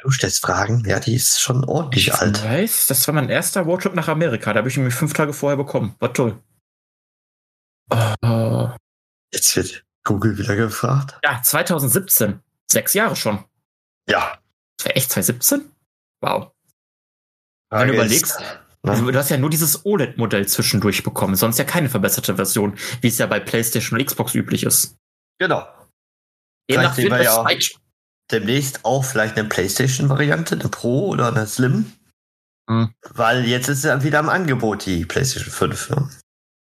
Du 0.00 0.10
stellst 0.10 0.42
Fragen, 0.42 0.84
ja, 0.86 1.00
die 1.00 1.14
ist 1.14 1.40
schon 1.40 1.64
ordentlich 1.64 2.12
alt. 2.14 2.44
weiß, 2.44 2.88
das 2.88 3.06
war 3.08 3.14
mein 3.14 3.30
erster 3.30 3.62
Roadtrip 3.62 3.94
nach 3.94 4.08
Amerika. 4.08 4.52
Da 4.52 4.58
habe 4.58 4.68
ich 4.68 4.76
ihn 4.76 4.84
mir 4.84 4.90
fünf 4.90 5.14
Tage 5.14 5.32
vorher 5.32 5.56
bekommen. 5.56 5.96
War 5.98 6.12
toll. 6.12 6.38
Äh, 7.90 8.68
Jetzt 9.32 9.56
wird 9.56 9.84
Google 10.04 10.36
wieder 10.36 10.56
gefragt. 10.56 11.18
ja, 11.24 11.40
2017. 11.42 12.40
Sechs 12.70 12.92
Jahre 12.92 13.16
schon. 13.16 13.42
Ja. 14.08 14.37
Das 14.78 14.86
war 14.86 14.96
echt 14.96 15.10
2017? 15.10 15.70
Wow. 16.22 16.52
Wenn 17.70 17.78
Frage 17.78 17.90
du 17.92 17.96
überlegst, 17.98 18.38
Also, 18.82 19.10
du 19.10 19.18
hast 19.18 19.28
ja 19.28 19.36
nur 19.36 19.50
dieses 19.50 19.84
OLED-Modell 19.84 20.46
zwischendurch 20.46 21.02
bekommen, 21.02 21.34
sonst 21.36 21.58
ja 21.58 21.64
keine 21.64 21.88
verbesserte 21.90 22.36
Version, 22.36 22.78
wie 23.00 23.08
es 23.08 23.18
ja 23.18 23.26
bei 23.26 23.40
PlayStation 23.40 23.98
und 23.98 24.06
Xbox 24.06 24.34
üblich 24.34 24.62
ist. 24.62 24.96
Genau. 25.38 25.66
Demnach 26.70 26.94
sehen 26.94 27.10
wird 27.10 27.24
ja- 27.24 27.44
Switch- 27.44 27.76
Demnächst 28.30 28.84
auch 28.84 29.04
vielleicht 29.04 29.38
eine 29.38 29.48
PlayStation-Variante, 29.48 30.54
eine 30.54 30.68
Pro 30.68 31.08
oder 31.08 31.28
eine 31.28 31.46
Slim. 31.46 31.92
Hm. 32.68 32.92
Weil 33.08 33.46
jetzt 33.46 33.68
ist 33.68 33.84
ja 33.84 34.02
wieder 34.02 34.20
im 34.20 34.28
Angebot 34.28 34.84
die 34.84 35.06
PlayStation 35.06 35.50
5. 35.50 35.88
Ne? 35.90 36.10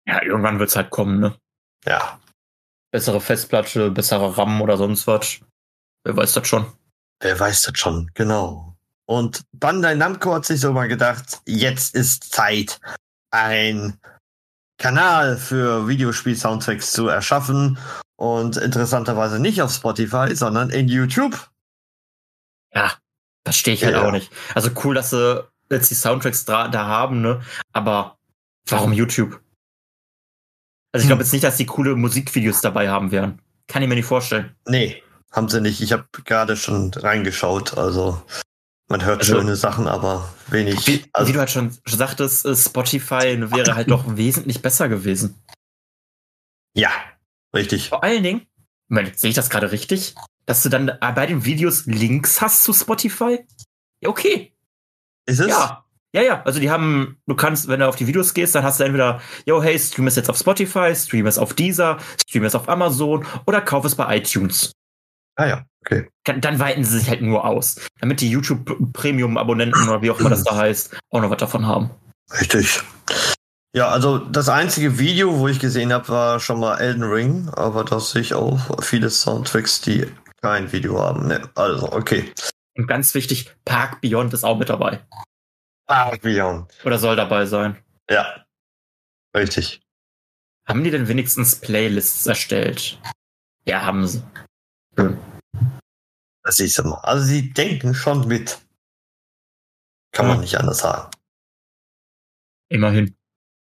Ja, 0.07 0.23
irgendwann 0.23 0.57
wird's 0.57 0.75
halt 0.75 0.89
kommen, 0.89 1.19
ne? 1.19 1.37
Ja. 1.85 2.19
Bessere 2.91 3.21
Festplatte, 3.21 3.91
bessere 3.91 4.37
RAM 4.37 4.59
oder 4.61 4.75
sonst 4.77 5.05
was. 5.05 5.39
Wer 6.03 6.17
weiß 6.17 6.33
das 6.33 6.47
schon. 6.47 6.65
Wer 7.21 7.39
weiß 7.39 7.61
das 7.63 7.77
schon, 7.79 8.09
genau. 8.13 8.75
Und 9.05 9.43
Bandai 9.53 9.95
Namco 9.95 10.33
hat 10.33 10.45
sich 10.45 10.59
so 10.59 10.73
mal 10.73 10.87
gedacht, 10.87 11.41
jetzt 11.45 11.95
ist 11.95 12.33
Zeit, 12.33 12.79
ein 13.31 13.97
Kanal 14.77 15.37
für 15.37 15.87
Videospiel-Soundtracks 15.87 16.91
zu 16.91 17.07
erschaffen. 17.07 17.77
Und 18.15 18.57
interessanterweise 18.57 19.39
nicht 19.39 19.61
auf 19.61 19.71
Spotify, 19.73 20.35
sondern 20.35 20.69
in 20.69 20.87
YouTube. 20.87 21.49
Ja, 22.73 22.93
verstehe 23.43 23.73
ich 23.73 23.83
halt 23.83 23.95
Ja. 23.95 24.07
auch 24.07 24.11
nicht. 24.11 24.31
Also 24.53 24.69
cool, 24.83 24.93
dass 24.95 25.09
sie 25.09 25.43
jetzt 25.69 25.89
die 25.89 25.95
Soundtracks 25.95 26.45
da, 26.45 26.67
da 26.67 26.85
haben, 26.85 27.21
ne? 27.21 27.41
Aber 27.73 28.17
warum 28.69 28.93
YouTube? 28.93 29.41
Also 30.93 31.03
ich 31.03 31.07
glaube 31.07 31.21
Hm. 31.21 31.25
jetzt 31.25 31.33
nicht, 31.33 31.43
dass 31.43 31.57
die 31.57 31.65
coole 31.65 31.95
Musikvideos 31.95 32.61
dabei 32.61 32.89
haben 32.89 33.11
werden. 33.11 33.41
Kann 33.67 33.81
ich 33.81 33.89
mir 33.89 33.95
nicht 33.95 34.05
vorstellen. 34.05 34.55
Nee, 34.67 35.01
haben 35.31 35.49
sie 35.49 35.61
nicht. 35.61 35.81
Ich 35.81 35.91
habe 35.93 36.05
gerade 36.25 36.55
schon 36.57 36.93
reingeschaut. 36.93 37.77
Also 37.77 38.21
man 38.89 39.03
hört 39.05 39.19
Also- 39.21 39.35
schöne 39.35 39.55
Sachen, 39.55 39.87
aber 39.87 40.27
wenig. 40.47 40.85
Wie, 40.87 41.05
also, 41.13 41.29
wie 41.29 41.33
du 41.33 41.39
halt 41.39 41.49
schon 41.51 41.75
sagtest, 41.85 42.45
äh, 42.45 42.55
Spotify 42.55 43.37
wäre 43.51 43.75
halt 43.75 43.89
doch 43.89 44.03
wesentlich 44.17 44.61
besser 44.61 44.89
gewesen. 44.89 45.35
ja, 46.75 46.89
richtig. 47.55 47.89
Vor 47.89 48.03
allen 48.03 48.23
Dingen, 48.23 48.47
Moment, 48.89 49.17
sehe 49.17 49.29
ich 49.29 49.35
das 49.35 49.49
gerade 49.49 49.71
richtig? 49.71 50.15
Dass 50.45 50.63
du 50.63 50.69
dann 50.69 50.89
äh, 50.89 51.11
bei 51.15 51.25
den 51.25 51.45
Videos 51.45 51.85
Links 51.85 52.41
hast 52.41 52.63
zu 52.63 52.73
Spotify? 52.73 53.45
Ja, 54.01 54.09
okay. 54.09 54.53
Ist 55.25 55.39
es? 55.39 55.47
Ja. 55.47 55.85
Ja, 56.13 56.21
ja. 56.23 56.43
Also 56.43 56.59
die 56.59 56.69
haben, 56.69 57.21
du 57.25 57.35
kannst, 57.35 57.69
wenn 57.69 57.79
du 57.79 57.87
auf 57.87 57.95
die 57.95 58.07
Videos 58.07 58.33
gehst, 58.33 58.53
dann 58.55 58.63
hast 58.63 58.81
du 58.81 58.83
entweder, 58.83 59.21
yo, 59.45 59.63
hey, 59.63 59.79
stream 59.79 60.07
es 60.07 60.17
jetzt 60.17 60.29
auf 60.29 60.37
Spotify, 60.37 60.93
stream 60.93 61.25
es 61.25 61.37
auf 61.37 61.53
Deezer, 61.53 61.99
stream 62.27 62.43
es 62.43 62.53
auf 62.55 62.67
Amazon 62.67 63.25
oder 63.45 63.61
kauf 63.61 63.85
es 63.85 63.95
bei 63.95 64.17
iTunes. 64.17 64.73
Ah 65.35 65.47
ja, 65.47 65.65
okay. 65.85 66.09
Dann, 66.25 66.41
dann 66.41 66.59
weiten 66.59 66.83
sie 66.83 66.99
sich 66.99 67.09
halt 67.09 67.21
nur 67.21 67.45
aus, 67.45 67.79
damit 67.99 68.21
die 68.21 68.29
YouTube 68.29 68.93
Premium 68.93 69.37
Abonnenten 69.37 69.87
oder 69.87 70.01
wie 70.01 70.11
auch 70.11 70.19
immer 70.19 70.29
das 70.29 70.43
da 70.43 70.55
heißt, 70.55 70.97
auch 71.09 71.21
noch 71.21 71.29
was 71.29 71.37
davon 71.37 71.65
haben. 71.65 71.89
Richtig. 72.39 72.81
Ja, 73.73 73.87
also 73.87 74.17
das 74.17 74.49
einzige 74.49 74.99
Video, 74.99 75.39
wo 75.39 75.47
ich 75.47 75.59
gesehen 75.59 75.93
habe, 75.93 76.09
war 76.09 76.39
schon 76.39 76.59
mal 76.59 76.77
Elden 76.77 77.03
Ring, 77.03 77.49
aber 77.49 77.85
da 77.85 77.99
sehe 77.99 78.21
ich 78.21 78.33
auch 78.33 78.59
viele 78.83 79.09
Soundtracks, 79.09 79.79
die 79.81 80.07
kein 80.41 80.71
Video 80.71 80.99
haben. 80.99 81.27
Ne, 81.27 81.41
also, 81.55 81.91
okay. 81.91 82.33
Und 82.77 82.87
ganz 82.87 83.13
wichtig, 83.13 83.53
Park 83.63 84.01
Beyond 84.01 84.33
ist 84.33 84.43
auch 84.43 84.57
mit 84.57 84.69
dabei. 84.69 84.99
Ah, 85.87 86.15
Beyond. 86.21 86.71
Oder 86.83 86.97
soll 86.99 87.15
dabei 87.15 87.45
sein. 87.45 87.77
Ja. 88.09 88.45
Richtig. 89.35 89.81
Haben 90.67 90.83
die 90.83 90.91
denn 90.91 91.07
wenigstens 91.07 91.55
Playlists 91.55 92.25
erstellt? 92.27 92.99
Ja, 93.65 93.83
haben 93.83 94.05
sie. 94.07 94.21
Schön. 94.97 95.17
Das 96.43 96.57
du 96.57 96.83
mal. 96.83 96.99
Also 97.03 97.25
sie 97.25 97.51
denken 97.53 97.93
schon 97.93 98.27
mit. 98.27 98.59
Kann 100.13 100.27
man 100.27 100.37
Ja. 100.37 100.41
nicht 100.41 100.57
anders 100.57 100.79
sagen. 100.79 101.09
Immerhin. 102.69 103.15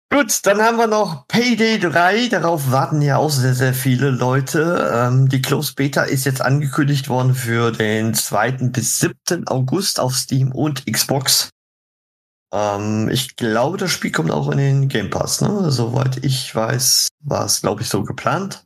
Gut, 0.09 0.45
dann 0.45 0.61
haben 0.61 0.77
wir 0.77 0.87
noch 0.87 1.27
Payday 1.27 1.79
3. 1.79 2.29
Darauf 2.29 2.71
warten 2.71 3.01
ja 3.01 3.17
auch 3.17 3.29
sehr, 3.29 3.53
sehr 3.53 3.73
viele 3.73 4.09
Leute. 4.09 4.89
Ähm, 4.93 5.27
die 5.27 5.41
Close 5.41 5.73
Beta 5.73 6.03
ist 6.03 6.25
jetzt 6.25 6.41
angekündigt 6.41 7.09
worden 7.09 7.35
für 7.35 7.71
den 7.73 8.13
2. 8.13 8.69
bis 8.69 8.99
7. 8.99 9.47
August 9.47 9.99
auf 9.99 10.15
Steam 10.15 10.53
und 10.53 10.85
Xbox. 10.85 11.49
Ähm, 12.53 13.09
ich 13.09 13.35
glaube, 13.35 13.77
das 13.77 13.91
Spiel 13.91 14.11
kommt 14.13 14.31
auch 14.31 14.49
in 14.49 14.57
den 14.57 14.87
Game 14.87 15.09
Pass. 15.09 15.41
Ne? 15.41 15.69
Soweit 15.71 16.23
ich 16.23 16.55
weiß, 16.55 17.09
war 17.25 17.43
es, 17.45 17.59
glaube 17.61 17.81
ich, 17.81 17.89
so 17.89 18.03
geplant. 18.03 18.65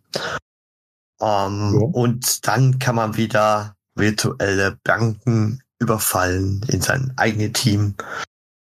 Ähm, 1.19 1.74
Ja. 1.74 1.88
Und 1.91 2.47
dann 2.47 2.78
kann 2.78 2.95
man 2.95 3.17
wieder 3.17 3.76
virtuelle 3.95 4.77
Banken 4.84 5.62
überfallen 5.80 6.63
in 6.67 6.82
sein 6.82 7.13
eigenes 7.17 7.54
Team. 7.54 7.95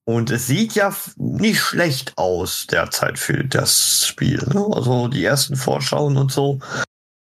Und 0.05 0.31
es 0.31 0.47
sieht 0.47 0.73
ja 0.75 0.93
nicht 1.15 1.59
schlecht 1.59 2.17
aus 2.17 2.67
derzeit 2.67 3.17
für 3.17 3.43
das 3.45 4.05
Spiel. 4.07 4.43
Ne? 4.53 4.65
Also 4.73 5.07
die 5.07 5.23
ersten 5.23 5.55
Vorschauen 5.55 6.17
und 6.17 6.31
so 6.31 6.59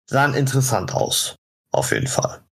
sahen 0.10 0.34
interessant 0.34 0.94
aus. 0.94 1.36
Auf 1.72 1.92
jeden 1.92 2.08
Fall. 2.08 2.44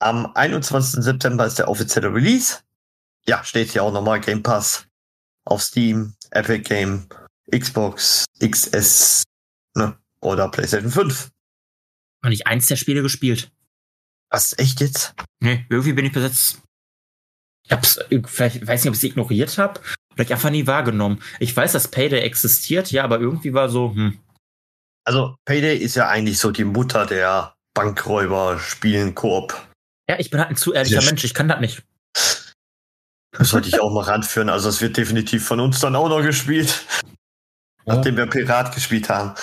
Am 0.00 0.26
21. 0.34 1.02
September 1.02 1.46
ist 1.46 1.58
der 1.58 1.68
offizielle 1.68 2.12
Release. 2.12 2.58
Ja, 3.26 3.44
steht 3.44 3.70
hier 3.70 3.84
auch 3.84 3.92
nochmal 3.92 4.20
Game 4.20 4.42
Pass 4.42 4.86
auf 5.44 5.62
Steam, 5.62 6.14
Epic 6.30 6.62
Game, 6.62 7.06
Xbox, 7.50 8.24
XS 8.40 9.22
ne? 9.76 9.96
oder 10.20 10.48
PlayStation 10.48 10.90
5. 10.90 11.30
Noch 12.22 12.30
nicht 12.30 12.46
eins 12.46 12.66
der 12.66 12.76
Spiele 12.76 13.02
gespielt. 13.02 13.52
Was, 14.32 14.58
echt 14.58 14.80
jetzt? 14.80 15.14
Nee, 15.40 15.66
irgendwie 15.68 15.92
bin 15.92 16.06
ich 16.06 16.12
besetzt. 16.12 16.62
Ich 17.64 17.72
hab's, 17.72 18.00
vielleicht, 18.24 18.66
weiß 18.66 18.82
nicht, 18.82 18.88
ob 18.88 18.94
ich 18.94 19.00
es 19.00 19.04
ignoriert 19.04 19.58
habe. 19.58 19.78
Oder 20.14 20.24
ich 20.24 20.32
einfach 20.32 20.50
nie 20.50 20.66
wahrgenommen. 20.66 21.22
Ich 21.38 21.54
weiß, 21.54 21.72
dass 21.72 21.88
Payday 21.88 22.20
existiert, 22.20 22.90
ja, 22.90 23.04
aber 23.04 23.20
irgendwie 23.20 23.52
war 23.52 23.68
so, 23.68 23.94
hm. 23.94 24.18
Also 25.04 25.36
Payday 25.44 25.76
ist 25.76 25.96
ja 25.96 26.08
eigentlich 26.08 26.38
so 26.38 26.50
die 26.50 26.64
Mutter 26.64 27.06
der 27.06 27.54
Bankräuber-Spielen 27.74 29.14
Koop. 29.14 29.54
Ja, 30.08 30.18
ich 30.18 30.30
bin 30.30 30.40
halt 30.40 30.50
ein 30.50 30.56
zu 30.56 30.72
ehrlicher 30.72 31.00
Sehr 31.00 31.10
Mensch, 31.10 31.24
ich 31.24 31.34
kann 31.34 31.48
das 31.48 31.60
nicht. 31.60 31.82
Das 33.32 33.48
sollte 33.48 33.68
ich 33.68 33.80
auch 33.80 33.92
mal 33.92 34.04
ranführen. 34.04 34.48
Also 34.48 34.68
es 34.68 34.80
wird 34.80 34.96
definitiv 34.96 35.46
von 35.46 35.60
uns 35.60 35.80
dann 35.80 35.96
auch 35.96 36.08
noch 36.08 36.22
gespielt. 36.22 36.86
Ja. 37.84 37.96
Nachdem 37.96 38.16
wir 38.16 38.26
Pirat 38.26 38.74
gespielt 38.74 39.08
haben. 39.08 39.34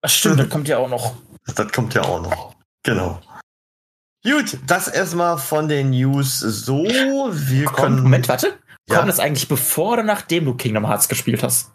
Das 0.00 0.14
stimmt, 0.14 0.40
das 0.40 0.48
kommt 0.48 0.68
ja 0.68 0.78
auch 0.78 0.88
noch. 0.88 1.16
Das 1.54 1.70
kommt 1.72 1.94
ja 1.94 2.02
auch 2.02 2.22
noch. 2.22 2.54
Genau. 2.84 3.20
Gut, 4.24 4.58
das 4.66 4.88
erstmal 4.88 5.38
von 5.38 5.68
den 5.68 5.90
News 5.90 6.38
so. 6.40 6.84
Wir 6.84 7.64
Kommt, 7.66 7.76
können. 7.78 8.02
Moment, 8.02 8.28
warte. 8.28 8.58
Ja. 8.88 8.96
Kommt 8.96 9.08
das 9.08 9.20
eigentlich 9.20 9.48
bevor 9.48 9.94
oder 9.94 10.02
nachdem 10.02 10.44
du 10.44 10.54
Kingdom 10.54 10.86
Hearts 10.86 11.08
gespielt 11.08 11.42
hast? 11.42 11.72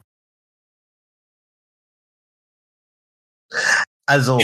Also. 4.06 4.40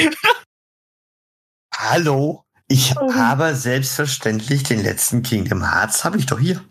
hallo. 1.75 2.43
Ich 2.71 2.95
Oh. 2.97 3.13
habe 3.15 3.55
selbstverständlich 3.55 4.61
den 4.63 4.83
letzten 4.83 5.23
Kingdom 5.23 5.63
Hearts 5.71 6.03
habe 6.05 6.17
ich 6.19 6.27
doch 6.27 6.39
hier. 6.39 6.63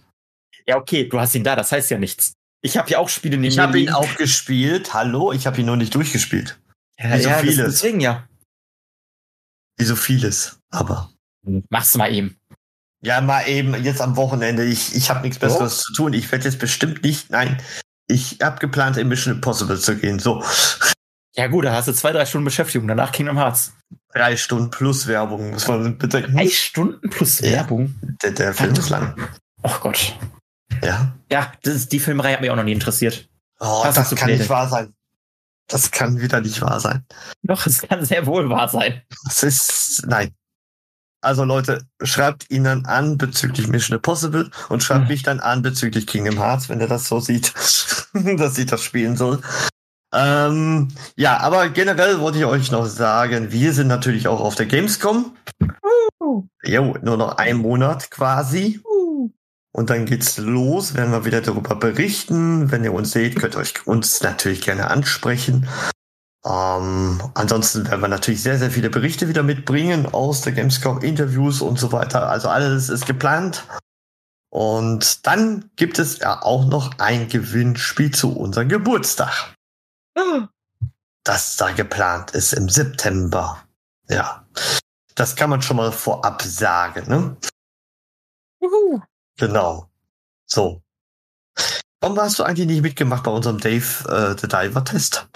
Ja, 0.67 0.77
okay, 0.77 1.09
du 1.09 1.19
hast 1.19 1.35
ihn 1.35 1.43
da, 1.43 1.57
das 1.57 1.73
heißt 1.73 1.91
ja 1.91 1.99
nichts. 1.99 2.35
Ich 2.63 2.77
habe 2.77 2.89
ja 2.91 2.99
auch 2.99 3.09
Spiele 3.09 3.37
neben 3.37 3.53
Ich 3.53 3.59
habe 3.59 3.81
ihn 3.81 3.91
auch 3.91 4.15
gespielt. 4.17 4.95
Hallo, 4.95 5.33
ich 5.33 5.47
habe 5.47 5.59
ihn 5.61 5.67
nur 5.67 5.77
nicht 5.77 5.95
durchgespielt. 5.95 6.61
Ja, 7.01 7.15
wie 7.17 7.23
so 7.23 7.29
ja, 7.29 7.35
das- 7.35 7.43
vieles. 7.43 7.57
deswegen 7.75 8.01
ja. 8.01 8.29
Wie 9.77 9.85
so 9.85 9.97
vieles. 9.97 10.59
Aber. 10.71 11.13
Mach's 11.71 11.95
mal 11.97 12.13
eben. 12.13 12.37
Ja, 13.03 13.21
mal 13.21 13.47
eben 13.49 13.75
jetzt 13.85 14.01
am 14.01 14.17
Wochenende. 14.17 14.65
Ich, 14.65 14.95
ich 14.97 15.09
habe 15.11 15.21
nichts 15.21 15.39
Besseres 15.39 15.81
zu 15.83 15.93
tun. 15.93 16.13
Ich 16.15 16.31
werde 16.33 16.45
jetzt 16.47 16.59
bestimmt 16.59 17.03
nicht. 17.05 17.31
Nein, 17.31 17.61
ich 18.09 18.39
habe 18.43 18.59
geplant, 18.59 18.97
in 18.97 19.09
Mission 19.09 19.35
Impossible 19.35 19.79
zu 19.79 19.97
gehen. 19.97 20.19
So 20.19 20.43
Ja 21.37 21.47
gut, 21.47 21.65
da 21.65 21.73
hast 21.73 21.87
du 21.89 21.93
zwei, 21.95 22.11
drei 22.13 22.27
Stunden 22.27 22.47
Beschäftigung, 22.47 22.89
danach 22.89 23.13
Kingdom 23.13 23.39
Hearts. 23.39 23.73
drei 24.13 24.37
Stunden 24.37 24.71
plus 24.71 25.07
Werbung, 25.07 25.51
muss 25.51 25.69
man 25.69 25.97
bedenken. 25.99 26.37
Drei 26.37 26.49
Stunden 26.49 27.09
plus 27.11 27.41
Ja. 27.41 27.53
Werbung. 27.53 27.95
Der, 28.23 28.33
der 28.33 28.53
Film 28.55 28.73
ist 28.75 28.89
lang. 28.91 29.15
Oh 29.63 29.77
Gott. 29.81 30.17
Ja. 30.83 31.15
Ja, 31.31 31.53
das 31.63 31.75
ist, 31.75 31.93
die 31.93 32.01
Filmerei 32.01 32.33
hat 32.33 32.41
mich 32.41 32.51
auch 32.51 32.57
noch 32.57 32.65
nie 32.65 32.73
interessiert. 32.73 33.29
Oh, 33.61 33.83
das 33.85 34.15
kann 34.15 34.31
nicht 34.31 34.49
wahr 34.49 34.69
sein. 34.69 34.93
Das 35.69 35.91
kann 35.91 36.19
wieder 36.19 36.41
nicht 36.41 36.61
wahr 36.63 36.81
sein. 36.81 37.05
Doch, 37.43 37.67
es 37.67 37.83
kann 37.83 38.05
sehr 38.05 38.25
wohl 38.27 38.49
wahr 38.49 38.69
sein. 38.69 39.03
Das 39.25 39.43
ist, 39.43 40.07
nein. 40.07 40.33
Also 41.21 41.45
Leute, 41.45 41.85
schreibt 42.03 42.51
ihn 42.51 42.65
dann 42.65 42.87
an 42.87 43.19
bezüglich 43.19 43.67
Mission 43.67 43.97
Impossible 43.97 44.51
und 44.69 44.83
schreibt 44.83 45.03
mhm. 45.03 45.09
mich 45.09 45.23
dann 45.23 45.41
an 45.41 45.63
bezüglich 45.63 46.07
Kingdom 46.07 46.39
Hearts, 46.39 46.69
wenn 46.69 46.81
er 46.81 46.87
das 46.87 47.09
so 47.09 47.19
sieht, 47.19 47.55
dass 48.13 48.59
ich 48.59 48.67
das 48.67 48.83
spielen 48.83 49.17
soll. 49.17 49.41
Ähm, 50.15 50.89
ja, 51.17 51.39
aber 51.39 51.69
generell 51.69 52.21
wollte 52.21 52.39
ich 52.39 52.45
euch 52.45 52.71
noch 52.71 52.87
sagen, 52.87 53.53
wir 53.53 53.73
sind 53.73 53.89
natürlich 53.89 54.29
auch 54.29 54.41
auf 54.41 54.55
der 54.55 54.67
Gamescom. 54.67 55.37
Uh. 56.21 56.45
Jo, 56.65 56.97
nur 57.03 57.17
noch 57.17 57.37
ein 57.37 57.57
Monat 57.57 58.11
quasi. 58.11 58.81
Uh. 58.85 59.31
Und 59.73 59.91
dann 59.91 60.07
geht's 60.07 60.39
los, 60.39 60.95
werden 60.95 61.13
wir 61.13 61.25
wieder 61.25 61.43
darüber 61.43 61.75
berichten. 61.75 62.71
Wenn 62.71 62.85
ihr 62.85 62.95
uns 62.95 63.11
seht, 63.11 63.37
könnt 63.37 63.55
ihr 63.55 63.61
euch 63.61 63.87
uns 63.87 64.23
natürlich 64.23 64.63
gerne 64.63 64.91
ansprechen. 64.91 65.69
Ähm, 66.45 67.21
ansonsten 67.35 67.87
werden 67.87 68.01
wir 68.01 68.09
natürlich 68.09 68.43
sehr, 68.43 68.59
sehr 68.59 68.71
viele 68.71 68.91
Berichte 68.91 69.29
wieder 69.29 69.43
mitbringen 69.43 70.07
aus 70.07 70.43
der 70.43 70.53
Gamescom, 70.53 71.01
Interviews 71.01 71.61
und 71.61 71.79
so 71.79 71.93
weiter. 71.93 72.29
Also 72.29 72.49
alles 72.49 72.89
ist 72.89 73.07
geplant. 73.07 73.65
Und 74.51 75.27
dann 75.27 75.71
gibt 75.77 75.99
es 75.99 76.19
ja 76.19 76.41
auch 76.43 76.65
noch 76.67 76.99
ein 76.99 77.29
Gewinnspiel 77.29 78.13
zu 78.13 78.37
unserem 78.37 78.69
Geburtstag. 78.69 79.55
Das 81.25 81.57
da 81.57 81.73
geplant 81.73 82.31
ist 82.31 82.55
im 82.55 82.69
September. 82.69 83.63
Ja. 84.09 84.47
Das 85.15 85.37
kann 85.37 85.51
man 85.51 85.61
schon 85.61 85.77
mal 85.77 85.93
vorab 85.93 86.43
sagen, 86.43 87.09
ne? 87.09 87.37
Juhu. 88.63 89.03
Genau. 89.37 89.91
So. 90.47 90.83
Warum 92.01 92.19
hast 92.19 92.39
du 92.39 92.45
eigentlich 92.45 92.69
nicht 92.69 92.83
mitgemacht 92.83 93.25
bei 93.25 93.31
unserem 93.31 93.59
Dave 93.59 94.09
äh, 94.09 94.39
the 94.41 94.49
Diver 94.49 94.85
Test? 94.85 95.29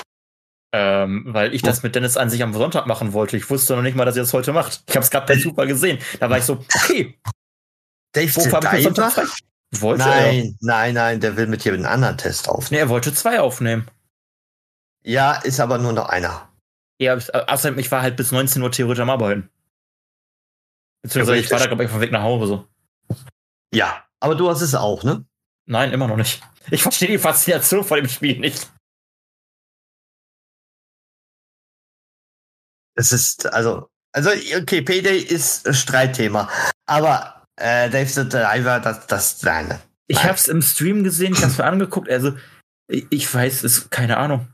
Ähm, 0.75 1.25
weil 1.27 1.55
ich 1.55 1.61
das 1.61 1.83
mit 1.83 1.95
Dennis 1.95 2.17
an 2.17 2.31
sich 2.31 2.43
am 2.43 2.55
Sonntag 2.55 2.87
machen 2.87 3.13
wollte. 3.13 3.37
Ich 3.37 3.51
wusste 3.51 3.77
noch 3.77 3.83
nicht 3.83 3.95
mal, 3.95 4.07
dass 4.07 4.17
ihr 4.17 4.23
das 4.23 4.33
heute 4.33 4.55
macht. 4.55 4.83
Ich 4.89 4.97
habe 4.97 5.05
es 5.05 5.11
gerade 5.11 5.27
per 5.27 5.39
Zufall 5.39 5.67
gesehen. 5.67 5.99
Da 6.19 6.31
war 6.31 6.39
ich 6.39 6.45
so, 6.45 6.65
okay. 6.75 7.19
Dave 8.13 8.31
the 8.31 8.49
Diver? 8.49 9.27
Wollte 9.81 10.05
nein, 10.05 10.45
er? 10.45 10.55
nein, 10.61 10.95
nein, 10.95 11.21
der 11.21 11.37
will 11.37 11.47
mit 11.47 11.65
dir 11.65 11.73
einen 11.73 11.87
anderen 11.87 12.19
Test 12.19 12.49
aufnehmen. 12.49 12.79
Nee, 12.79 12.87
er 12.87 12.89
wollte 12.89 13.15
zwei 13.15 13.41
aufnehmen. 13.41 13.91
Ja, 15.03 15.33
ist 15.33 15.61
aber 15.61 15.79
nur 15.79 15.93
noch 15.93 16.09
einer. 16.09 16.49
Ja, 16.99 17.15
außerdem, 17.15 17.79
ich 17.79 17.91
war 17.91 18.03
halt 18.03 18.17
bis 18.17 18.33
19 18.33 18.63
Uhr 18.63 18.71
theoretisch 18.71 19.03
am 19.03 19.11
Arbeiten. 19.11 19.51
Beziehungsweise 21.03 21.41
ich 21.41 21.51
war 21.51 21.59
da, 21.59 21.67
glaube 21.67 21.83
ich, 21.83 21.91
auf 21.91 21.97
dem 21.97 22.03
Weg 22.03 22.13
nach 22.13 22.23
Hause. 22.23 22.67
Ja, 23.75 24.05
aber 24.21 24.37
du 24.37 24.49
hast 24.49 24.61
es 24.61 24.75
auch, 24.75 25.03
ne? 25.03 25.25
Nein, 25.67 25.93
immer 25.93 26.07
noch 26.07 26.17
nicht. 26.17 26.43
Ich 26.71 26.83
verstehe 26.83 27.09
die 27.09 27.19
Faszination 27.19 27.83
von 27.83 27.97
dem 27.97 28.09
Spiel 28.09 28.39
nicht. 28.39 28.71
Es 32.95 33.13
ist, 33.13 33.47
also, 33.53 33.89
also, 34.13 34.31
okay, 34.31 34.83
Payday 34.83 35.19
ist 35.19 35.75
Streitthema. 35.75 36.49
Aber 36.87 37.47
äh, 37.57 37.89
Dave 37.91 38.09
the 38.09 38.29
Driver, 38.29 38.81
das, 38.81 39.07
das, 39.07 39.43
nein. 39.43 39.81
Ich 40.07 40.17
nein. 40.17 40.29
hab's 40.29 40.49
im 40.49 40.63
Stream 40.63 41.05
gesehen, 41.05 41.33
ich 41.33 41.43
hab's 41.43 41.59
mir 41.59 41.65
angeguckt, 41.65 42.11
also, 42.11 42.37
ich 42.89 43.33
weiß 43.33 43.65
es, 43.65 43.89
keine 43.91 44.19
Ahnung. 44.19 44.49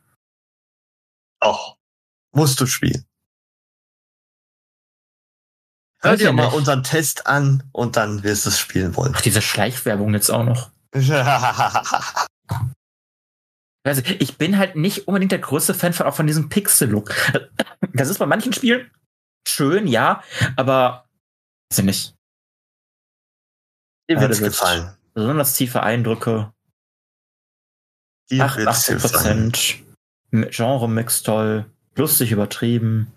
Auch. 1.40 1.76
Musst 2.32 2.60
du 2.60 2.66
spielen. 2.66 3.04
Hör 6.00 6.16
dir 6.16 6.32
mal 6.32 6.46
unseren 6.46 6.84
Test 6.84 7.26
an 7.26 7.68
und 7.72 7.96
dann 7.96 8.22
wirst 8.22 8.46
du 8.46 8.50
es 8.50 8.58
spielen 8.60 8.94
wollen. 8.94 9.14
Ach, 9.16 9.20
diese 9.20 9.42
Schleichwerbung 9.42 10.14
jetzt 10.14 10.30
auch 10.30 10.44
noch. 10.44 10.70
also, 13.88 14.02
ich 14.02 14.38
bin 14.38 14.58
halt 14.58 14.76
nicht 14.76 15.08
unbedingt 15.08 15.32
der 15.32 15.38
größte 15.38 15.74
Fan 15.74 15.92
von, 15.92 16.06
auch 16.06 16.14
von 16.14 16.26
diesem 16.26 16.48
Pixel-Look. 16.48 17.14
Das 17.94 18.08
ist 18.08 18.18
bei 18.18 18.26
manchen 18.26 18.52
Spielen 18.52 18.90
schön, 19.46 19.86
ja, 19.86 20.22
aber 20.56 21.08
weiß 21.70 21.78
ich 21.78 21.84
nicht. 21.84 22.14
Dir 24.08 24.20
wird's 24.20 24.40
gefallen. 24.40 24.96
Besonders 25.14 25.54
tiefe 25.54 25.82
Eindrücke. 25.82 26.52
Dir 28.30 28.44
80 28.44 28.98
Prozent. 28.98 29.84
Genre-Mix 30.30 31.22
toll. 31.22 31.70
Lustig 31.96 32.30
übertrieben. 32.30 33.12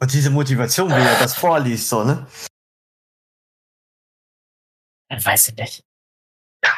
Und 0.00 0.12
diese 0.12 0.30
Motivation, 0.30 0.90
wie 0.90 0.94
er 0.94 1.18
das 1.20 1.36
vorliest, 1.36 1.88
so, 1.88 2.02
ne? 2.02 2.26
Er 5.08 5.24
weiß 5.24 5.48
ich 5.48 5.56
nicht. 5.56 5.84
Ja. 6.64 6.72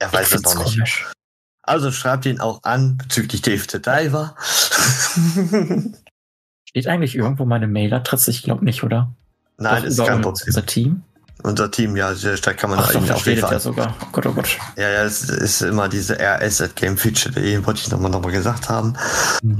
Er 0.00 0.12
weiß 0.12 0.32
es 0.32 0.42
noch 0.42 0.76
nicht. 0.76 1.12
Also 1.62 1.92
schreibt 1.92 2.26
ihn 2.26 2.40
auch 2.40 2.62
an 2.64 2.96
bezüglich 2.96 3.42
Dave 3.42 3.62
the 3.70 3.80
Diver. 3.80 4.34
Steht 6.68 6.88
eigentlich 6.88 7.14
irgendwo 7.14 7.44
meine 7.44 7.68
Mailadresse? 7.68 8.30
Ich 8.30 8.42
glaube 8.42 8.64
nicht, 8.64 8.82
oder? 8.82 9.14
Nein, 9.58 9.82
Doch, 9.82 9.88
ist 9.88 9.98
kein 9.98 10.22
Problem. 10.22 10.46
Unser 10.46 10.66
Team? 10.66 11.02
Unser 11.42 11.70
Team, 11.70 11.96
ja, 11.96 12.12
da 12.14 12.52
kann 12.52 12.70
man 12.70 12.78
Ach, 12.78 12.94
eigentlich 12.94 13.12
auf 13.12 13.26
jeden 13.26 13.40
Fall. 13.40 13.52
Ja 13.52 13.58
sogar. 13.58 13.96
Oh 14.00 14.06
Gott, 14.12 14.26
oh 14.26 14.32
Gott. 14.32 14.58
Ja, 14.76 14.88
ja, 14.88 15.02
es 15.02 15.28
ist 15.28 15.60
immer 15.62 15.88
diese 15.88 16.18
rs 16.18 16.60
at 16.60 16.76
gamefeature.de, 16.76 17.66
wollte 17.66 17.80
ich 17.80 17.90
nochmal 17.90 18.10
noch 18.10 18.22
mal 18.22 18.30
gesagt 18.32 18.68
haben. 18.68 18.96
Mhm. 19.42 19.58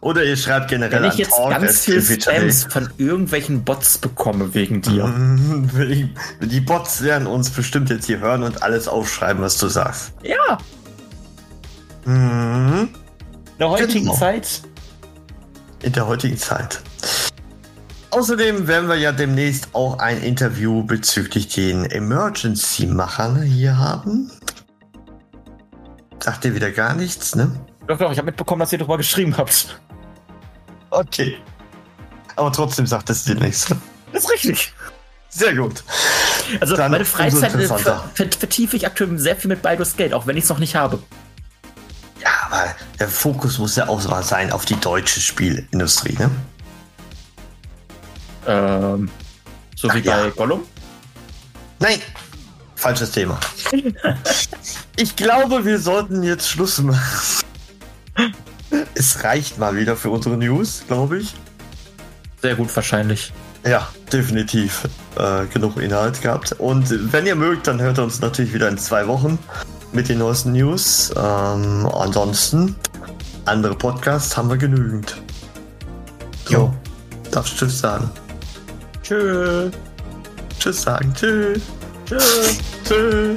Oder 0.00 0.24
ihr 0.24 0.36
schreibt 0.36 0.68
generell 0.68 1.02
Wenn 1.02 1.10
ich 1.10 1.16
jetzt 1.16 1.30
Talk 1.30 1.50
ganz 1.50 1.80
viel 1.80 2.02
Spams 2.02 2.64
von 2.64 2.90
irgendwelchen 2.98 3.64
Bots 3.64 3.98
bekomme 3.98 4.54
wegen 4.54 4.82
dir. 4.82 5.12
Die 6.40 6.60
Bots 6.60 7.02
werden 7.02 7.26
uns 7.26 7.50
bestimmt 7.50 7.90
jetzt 7.90 8.06
hier 8.06 8.20
hören 8.20 8.42
und 8.42 8.62
alles 8.62 8.88
aufschreiben, 8.88 9.42
was 9.42 9.58
du 9.58 9.68
sagst. 9.68 10.12
Ja. 10.22 10.58
Mhm. 12.04 12.88
In 13.52 13.58
der 13.58 13.70
heutigen 13.70 14.04
genau. 14.04 14.16
Zeit. 14.16 14.62
In 15.82 15.92
der 15.92 16.06
heutigen 16.06 16.36
Zeit. 16.36 16.80
Außerdem 18.10 18.66
werden 18.68 18.88
wir 18.88 18.96
ja 18.96 19.12
demnächst 19.12 19.68
auch 19.74 19.98
ein 19.98 20.22
Interview 20.22 20.82
bezüglich 20.82 21.48
den 21.48 21.84
Emergency-Machern 21.84 23.42
hier 23.42 23.78
haben. 23.78 24.30
Sagt 26.20 26.44
ihr 26.44 26.54
wieder 26.54 26.70
gar 26.70 26.94
nichts, 26.94 27.34
ne? 27.34 27.50
Doch, 27.86 27.98
doch, 27.98 28.10
ich 28.10 28.18
habe 28.18 28.26
mitbekommen, 28.26 28.60
dass 28.60 28.72
ihr 28.72 28.78
darüber 28.78 28.96
geschrieben 28.96 29.36
habt. 29.36 29.78
Okay. 30.96 31.36
Aber 32.36 32.50
trotzdem 32.50 32.86
sagt 32.86 33.10
es 33.10 33.24
dir 33.24 33.34
nichts. 33.34 33.66
Das 34.12 34.24
ist 34.24 34.30
richtig. 34.30 34.72
Sehr 35.28 35.54
gut. 35.54 35.84
Also 36.60 36.74
Dann 36.74 36.90
meine 36.90 37.04
Freizeit 37.04 37.52
ver 37.52 37.78
ver 37.78 38.02
vertiefe 38.14 38.76
ich 38.76 38.86
aktuell 38.86 39.18
sehr 39.18 39.36
viel 39.36 39.48
mit 39.48 39.60
Baldur's 39.60 39.94
Gate, 39.96 40.14
auch 40.14 40.26
wenn 40.26 40.38
ich 40.38 40.44
es 40.44 40.50
noch 40.50 40.58
nicht 40.58 40.74
habe. 40.74 41.02
Ja, 42.22 42.30
aber 42.46 42.74
der 42.98 43.08
Fokus 43.08 43.58
muss 43.58 43.76
ja 43.76 43.88
auch 43.88 44.00
sein 44.22 44.52
auf 44.52 44.64
die 44.64 44.80
deutsche 44.80 45.20
Spielindustrie, 45.20 46.16
ne? 46.18 46.30
Ähm, 48.46 49.10
so 49.74 49.92
wie 49.92 49.98
ja. 49.98 50.22
bei 50.22 50.30
Gollum? 50.30 50.64
Nein, 51.78 52.00
falsches 52.74 53.10
Thema. 53.10 53.38
ich 54.96 55.14
glaube, 55.14 55.66
wir 55.66 55.78
sollten 55.78 56.22
jetzt 56.22 56.48
Schluss 56.48 56.78
machen. 56.78 57.45
Es 58.94 59.24
reicht 59.24 59.58
mal 59.58 59.76
wieder 59.76 59.96
für 59.96 60.10
unsere 60.10 60.36
News, 60.36 60.84
glaube 60.86 61.18
ich. 61.18 61.34
Sehr 62.42 62.54
gut, 62.54 62.74
wahrscheinlich. 62.74 63.32
Ja, 63.64 63.88
definitiv 64.12 64.88
äh, 65.16 65.46
genug 65.46 65.80
Inhalt 65.80 66.22
gehabt. 66.22 66.52
Und 66.52 67.12
wenn 67.12 67.26
ihr 67.26 67.34
mögt, 67.34 67.66
dann 67.66 67.80
hört 67.80 67.98
ihr 67.98 68.04
uns 68.04 68.20
natürlich 68.20 68.54
wieder 68.54 68.68
in 68.68 68.78
zwei 68.78 69.08
Wochen 69.08 69.38
mit 69.92 70.08
den 70.08 70.18
neuesten 70.18 70.52
News. 70.52 71.12
Ähm, 71.16 71.88
ansonsten, 71.92 72.76
andere 73.44 73.74
Podcasts 73.74 74.36
haben 74.36 74.48
wir 74.50 74.56
genügend. 74.56 75.16
So, 76.44 76.52
jo. 76.52 76.74
Darfst 77.30 77.54
du 77.54 77.66
Tschüss 77.66 77.80
sagen? 77.80 78.10
Tschö. 79.02 79.70
Tschüss 80.58 80.82
sagen. 80.82 81.12
Tschüss. 81.14 81.62
Tschüss. 82.06 82.58
Tschüss. 82.84 83.36